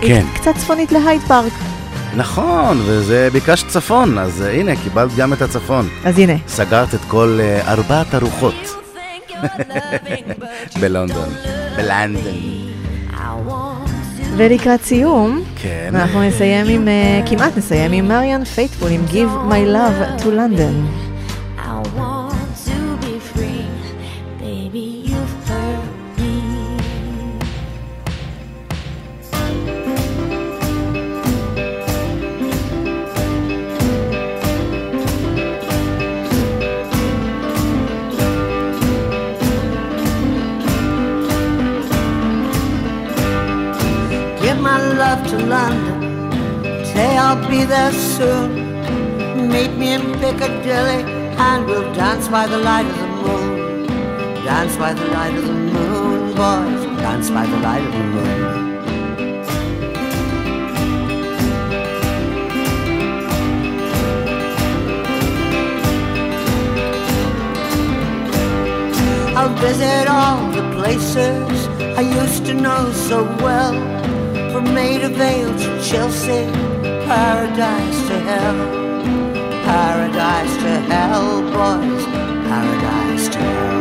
כן. 0.00 0.26
קצת 0.34 0.56
צפונית 0.56 0.92
להייד 0.92 1.20
פארק. 1.20 1.52
נכון, 2.16 2.80
וזה 2.86 3.28
ביקשת 3.32 3.68
צפון, 3.68 4.18
אז 4.18 4.42
אה, 4.42 4.52
הנה, 4.52 4.72
קיבלת 4.82 5.14
גם 5.16 5.32
את 5.32 5.42
הצפון. 5.42 5.88
אז 6.04 6.18
הנה. 6.18 6.32
סגרת 6.48 6.94
את 6.94 7.00
כל 7.08 7.38
אה, 7.40 7.72
ארבעת 7.72 8.14
הרוחות. 8.14 8.76
בלונדון. 10.80 11.28
בלונדון. 11.76 12.62
ולקראת 14.36 14.82
סיום, 14.82 15.42
כן. 15.56 15.90
אנחנו 15.94 16.22
נסיים 16.22 16.66
עם, 16.68 16.88
אה, 16.88 17.20
כמעט 17.26 17.56
נסיים 17.56 17.92
עם 17.92 18.08
מריאן 18.08 18.44
פייטפול 18.44 18.90
עם 18.90 19.04
Give 19.10 19.52
My 19.52 19.76
Love 19.76 20.22
to 20.22 20.26
London. 20.26 21.01
Piccadilly 50.72 51.04
and 51.36 51.66
we'll 51.66 51.92
dance 51.92 52.28
by 52.28 52.46
the 52.46 52.56
light 52.56 52.86
of 52.86 52.96
the 52.96 53.06
moon. 53.06 53.86
Dance 54.42 54.74
by 54.78 54.94
the 54.94 55.04
light 55.08 55.34
of 55.34 55.46
the 55.46 55.52
moon, 55.52 56.28
boys. 56.28 56.98
Dance 56.98 57.28
by 57.28 57.44
the 57.44 57.58
light 57.58 57.84
of 57.84 57.92
the 57.92 57.98
moon. 57.98 58.62
I'll 69.36 69.54
visit 69.56 70.08
all 70.08 70.50
the 70.52 70.62
places 70.74 71.68
I 71.98 72.00
used 72.00 72.46
to 72.46 72.54
know 72.54 72.90
so 72.92 73.24
well. 73.44 73.74
From 74.52 74.72
Maida 74.72 75.10
Vale 75.10 75.54
to 75.54 75.82
Chelsea, 75.82 76.46
paradise 77.06 78.08
to 78.08 78.18
hell. 78.20 78.81
Paradise 79.72 80.54
to 80.58 80.74
hell, 80.92 81.40
boys, 81.40 82.04
paradise 82.46 83.26
to 83.30 83.38
hell. 83.38 83.80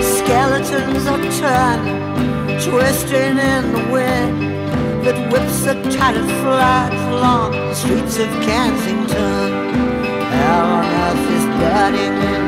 Skeletons 0.00 1.06
are 1.08 1.24
turning, 1.40 1.98
twisting 2.62 3.36
in 3.36 3.62
the 3.72 3.82
wind 3.90 4.36
that 5.04 5.18
whips 5.32 5.58
the 5.64 5.74
tattered 5.90 6.30
flags 6.40 7.02
along 7.14 7.50
the 7.50 7.74
streets 7.74 8.16
of 8.18 8.28
Kensington. 8.46 9.74
Hell 10.30 10.66
on 10.66 10.84
earth 10.84 11.30
is 11.36 11.46
burning 11.58 12.16
in 12.32 12.45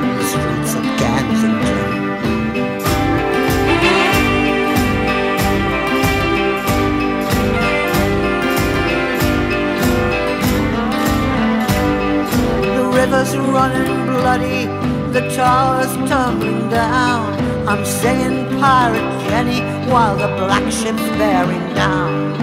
river's 13.10 13.34
running 13.38 14.04
bloody, 14.06 14.66
the 15.12 15.34
towers 15.34 15.92
tumbling 16.10 16.68
down. 16.68 17.32
I'm 17.66 17.82
singing 17.84 18.60
Pirate 18.60 19.28
Jenny 19.28 19.60
while 19.90 20.14
the 20.16 20.28
black 20.36 20.70
ship's 20.70 21.08
bearing 21.16 21.74
down. 21.74 22.36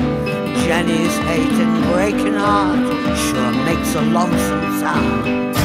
Jenny's 0.65 1.15
hating, 1.29 1.81
breaking 1.91 2.33
heart 2.33 2.79
sure 3.15 3.51
makes 3.63 3.93
a 3.93 4.01
lonesome 4.01 4.79
sound. 4.79 5.64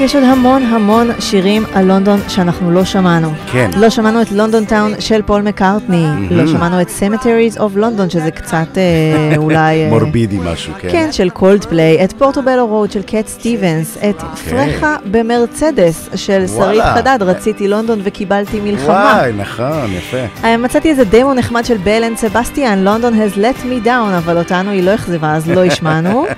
יש 0.00 0.14
עוד 0.14 0.24
המון 0.24 0.62
המון 0.62 1.10
שירים 1.18 1.64
על 1.74 1.84
לונדון 1.84 2.20
שאנחנו 2.28 2.70
לא 2.70 2.84
שמענו. 2.84 3.30
כן. 3.52 3.70
לא 3.76 3.90
שמענו 3.90 4.22
את 4.22 4.32
London 4.32 4.64
Town 4.64 4.92
של 4.98 5.22
פול 5.22 5.42
מקארטני, 5.42 6.04
מהמם. 6.04 6.28
לא 6.30 6.46
שמענו 6.46 6.80
את 6.80 6.88
Cemeteries 6.88 7.58
of 7.58 7.76
London, 7.76 8.10
שזה 8.12 8.30
קצת 8.30 8.78
אה, 8.78 9.36
אולי... 9.36 9.84
אה, 9.84 9.88
מורבידי 9.88 10.38
משהו, 10.44 10.72
כן. 10.78 10.88
כן, 10.92 11.12
של 11.12 11.30
קולד 11.30 11.64
פליי, 11.64 12.04
את 12.04 12.12
Portobello 12.12 12.66
Road 12.66 12.92
של 12.92 13.02
קט 13.02 13.26
סטיבנס, 13.26 13.98
את 14.10 14.22
פרחה 14.50 14.96
במרצדס 15.10 16.08
של 16.14 16.46
שרית. 16.46 16.82
חדד, 16.94 17.18
רציתי 17.20 17.68
לונדון 17.68 18.00
וקיבלתי 18.02 18.60
מלחמה. 18.60 19.14
וואי, 19.16 19.32
נכון, 19.32 19.92
יפה. 19.98 20.44
אה, 20.44 20.56
מצאתי 20.56 20.90
איזה 20.90 21.04
דמו 21.04 21.34
נחמד 21.34 21.64
של 21.64 21.76
Belle 21.76 22.01
and 22.01 22.16
Sebastian, 22.16 22.78
London 22.84 23.14
has 23.14 23.36
let 23.36 23.64
me 23.64 23.86
down, 23.86 24.16
אבל 24.18 24.38
אותנו 24.38 24.70
היא 24.70 24.82
לא 24.82 24.94
אכזבה, 24.94 25.34
אז 25.34 25.50
לא 25.50 25.64
השמענו. 25.64 26.26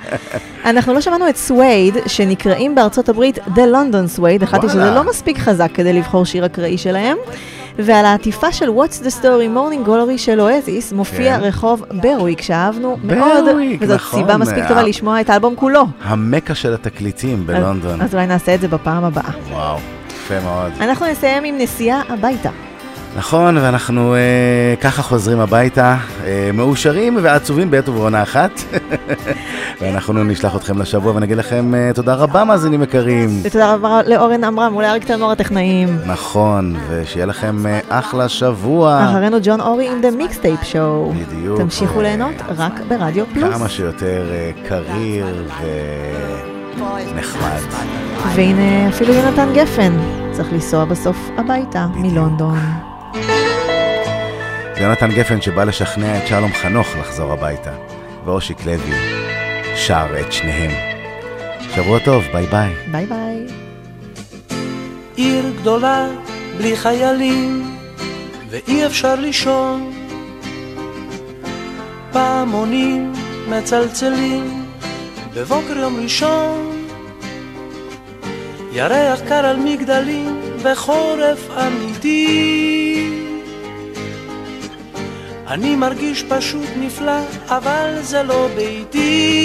אנחנו 0.65 0.93
לא 0.93 1.01
שמענו 1.01 1.29
את 1.29 1.37
סווייד, 1.37 1.97
שנקראים 2.07 2.75
בארצות 2.75 3.09
הברית 3.09 3.39
The 3.55 3.57
London 3.57 4.19
Suede, 4.19 4.43
החלטתי 4.43 4.69
שזה. 4.69 4.91
לא 4.91 5.09
מספיק 5.09 5.37
חזק 5.37 5.69
כדי 5.73 5.93
לבחור 5.93 6.25
שיר 6.25 6.45
אקראי 6.45 6.77
שלהם. 6.77 7.17
ועל 7.79 8.05
העטיפה 8.05 8.51
של 8.51 8.69
What's 8.69 9.03
the 9.03 9.21
Story 9.21 9.55
Morning 9.57 9.87
Glory 9.87 10.17
של 10.17 10.41
אואזיס 10.41 10.93
מופיע 10.93 11.37
כן. 11.37 11.43
רחוב 11.43 11.83
ברוויק 11.91 12.41
שאהבנו 12.41 12.97
מאוד, 13.03 13.43
וזאת 13.79 13.95
נכון, 13.95 14.19
סיבה 14.19 14.37
מספיק. 14.37 14.67
טובה 14.67 14.83
לשמוע 14.83 15.21
את 15.21 15.29
האלבום 15.29 15.55
כולו. 15.55 15.83
המקה 16.03 16.55
של 16.55 16.73
התקליטים 16.73 17.47
בלונדון. 17.47 18.01
אז 18.01 18.13
אולי 18.15 18.27
נעשה 18.27 18.55
את 18.55 18.61
זה 18.61 18.67
בפעם 18.67 19.03
הבאה. 19.03 19.31
וואו, 19.51 19.77
יפה 20.09 20.39
מאוד. 20.43 20.71
אנחנו 20.81 21.05
נסיים 21.05 21.43
עם 21.43 21.55
נסיעה 21.57 22.01
הביתה. 22.09 22.49
נכון, 23.17 23.57
ואנחנו 23.57 24.15
אה, 24.15 24.19
ככה 24.81 25.01
חוזרים 25.01 25.39
הביתה, 25.39 25.97
אה, 26.25 26.49
מאושרים 26.53 27.17
ועצובים 27.21 27.71
בעת 27.71 27.89
ובעונה 27.89 28.23
אחת. 28.23 28.51
ואנחנו 29.81 30.23
נשלח 30.23 30.55
אתכם 30.55 30.81
לשבוע 30.81 31.15
ונגיד 31.15 31.37
לכם 31.37 31.75
אה, 31.75 31.91
תודה 31.93 32.15
רבה, 32.15 32.43
מאזינים 32.43 32.83
יקרים. 32.83 33.29
ותודה 33.43 33.73
רבה 33.73 34.01
לאורן 34.07 34.43
עמרם 34.43 34.75
ולאריק 34.75 35.03
תנור 35.03 35.31
הטכנאים. 35.31 35.97
נכון, 36.05 36.75
ושיהיה 36.89 37.25
לכם 37.25 37.67
אה, 37.67 37.79
אחלה 37.89 38.29
שבוע. 38.29 39.05
אחרינו 39.09 39.37
ג'ון 39.43 39.61
אורי 39.61 39.89
עם 39.91 40.01
The 40.01 40.21
Mixtape 40.21 40.65
Show. 40.73 41.13
בדיוק. 41.27 41.59
תמשיכו 41.59 42.01
ליהנות 42.01 42.35
רק 42.57 42.81
ברדיו 42.87 43.25
פלוס. 43.33 43.55
כמה 43.55 43.69
שיותר 43.69 44.31
אה, 44.31 44.51
קריר 44.67 45.25
ונחמד. 46.77 47.61
והנה 48.35 48.89
אפילו 48.89 49.13
יונתן 49.13 49.49
גפן 49.53 49.93
צריך 50.31 50.53
לנסוע 50.53 50.85
בסוף 50.85 51.29
הביתה 51.37 51.87
מלונדון. 51.95 52.92
זה 53.13 54.81
יונתן 54.81 55.11
גפן 55.11 55.41
שבא 55.41 55.63
לשכנע 55.63 56.17
את 56.17 56.27
שלום 56.27 56.53
חנוך 56.53 56.87
לחזור 56.99 57.31
הביתה, 57.31 57.71
ואושיק 58.25 58.65
לוי 58.65 58.91
שר 59.75 60.05
את 60.21 60.33
שניהם. 60.33 60.71
שבוע 61.75 61.99
טוב, 61.99 62.23
ביי 62.33 62.45
ביי. 62.45 62.73
ביי 62.91 63.05
ביי. 63.05 63.45
עיר 65.15 65.45
גדולה 65.61 66.07
בלי 66.57 66.75
חיילים 66.75 67.77
ואי 68.49 68.85
אפשר 68.85 69.15
לישון 69.15 69.91
פעמונים 72.11 73.13
מצלצלים 73.49 74.65
בבוקר 75.33 75.77
יום 75.77 75.99
ראשון 76.03 76.85
ירח 78.71 79.19
קר 79.27 79.45
על 79.45 79.57
מגדלים 79.57 80.41
וחורף 80.63 81.49
אמיתי 81.67 82.82
אני 85.47 85.75
מרגיש 85.75 86.23
פשוט 86.23 86.69
נפלא 86.79 87.19
אבל 87.47 87.99
זה 88.01 88.23
לא 88.23 88.47
ביתי 88.55 89.43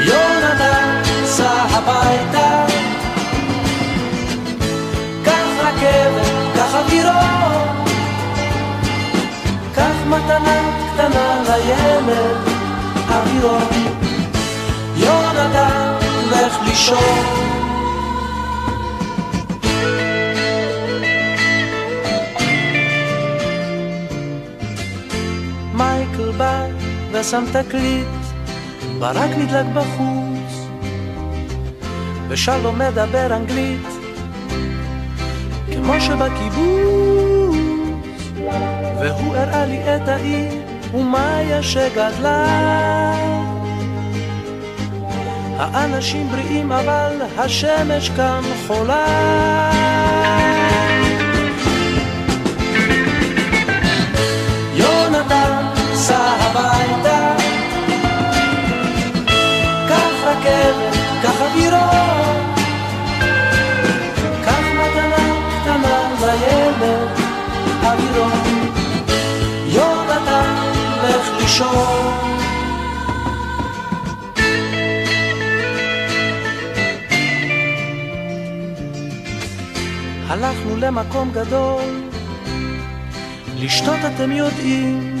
יונתן, 0.00 1.02
סע 1.24 1.50
הביתה. 1.50 2.66
קח 5.24 5.46
רכבת, 5.58 6.32
קח 6.54 6.74
אווירון. 6.74 7.84
קח 9.74 9.96
מתנה 10.06 10.78
קטנה 10.94 11.42
לילד, 11.46 12.48
אווירון. 13.08 13.68
יונתן, 14.96 15.94
לך 16.30 16.58
לישון. 16.66 17.43
ושם 27.24 27.44
תקליט 27.52 28.06
ברק 28.98 29.30
נדלק 29.38 29.66
בחוץ, 29.74 30.68
ושלום 32.28 32.78
מדבר 32.78 33.36
אנגלית, 33.36 33.86
כמו 35.72 36.00
שבקיבוץ, 36.00 37.56
והוא 39.00 39.36
הראה 39.36 39.66
לי 39.66 39.96
את 39.96 40.08
העיר, 40.08 40.52
ומאיה 40.94 41.62
שגדלה. 41.62 42.46
האנשים 45.58 46.28
בריאים 46.28 46.72
אבל 46.72 47.22
השמש 47.38 48.08
כאן 48.08 48.42
חולה. 48.66 50.53
רכבת, 60.44 60.94
קח 61.22 61.40
אווירון, 61.40 62.54
קח 64.44 64.64
מתנה 64.74 65.40
קטנה 65.62 66.08
לילד, 66.20 67.08
אווירון. 67.82 68.70
יונתן, 69.66 70.54
לך 71.02 71.30
לישון. 71.40 72.14
הלכנו 80.28 80.76
למקום 80.76 81.30
גדול, 81.32 81.82
לשתות 83.56 83.98
אתם 84.14 84.32
יודעים, 84.32 85.14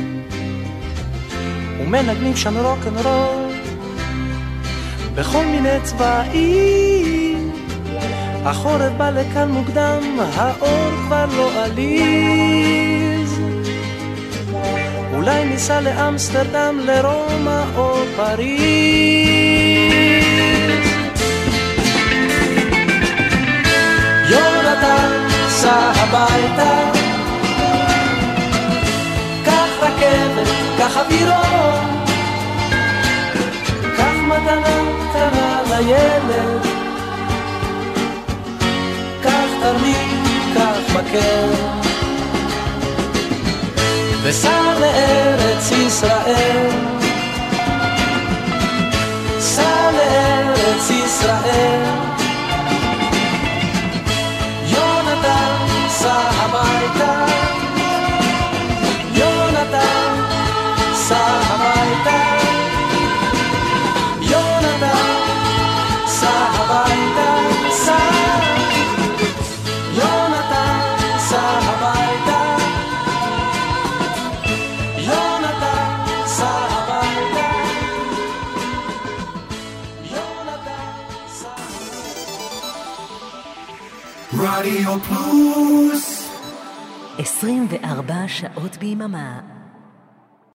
ומנגנים 1.80 2.36
שם 2.36 2.56
רוקנרול. 2.56 3.33
בכל 5.14 5.44
מיני 5.44 5.80
צבעים. 5.82 7.50
החורף 8.44 8.92
בא 8.96 9.10
לכאן 9.10 9.50
מוקדם, 9.50 10.18
האור 10.34 10.90
כבר 11.06 11.26
לא 11.36 11.50
עליז. 11.64 13.40
אולי 15.14 15.44
ניסע 15.44 15.80
לאמסטרדם, 15.80 16.80
לרומא 16.84 17.62
או 17.76 17.96
פריז. 18.16 18.54
יונתן, 24.30 25.28
סע 25.48 25.92
הביתה. 25.94 26.90
קח 29.44 29.68
רכבת, 29.80 30.48
קח 30.78 30.96
אווירון. 30.96 31.93
קח 34.44 34.50
מתנה 34.50 34.84
קטנה 35.10 35.60
לילד. 35.70 36.66
קח 39.22 39.50
תרמיל, 39.62 40.24
קח 40.54 40.94
מקל. 40.94 41.50
וסע 44.22 44.74
לארץ 44.80 45.70
ישראל. 45.70 46.94
ארץ 49.98 50.90
ישראל. 50.90 51.82
יונתן, 54.66 55.66
סע 55.88 56.12
הביתה. 56.12 57.03
רדיו 84.58 85.00
פלוס 85.00 86.30
24 87.18 88.14
שעות 88.28 88.76
ביממה. 88.76 89.53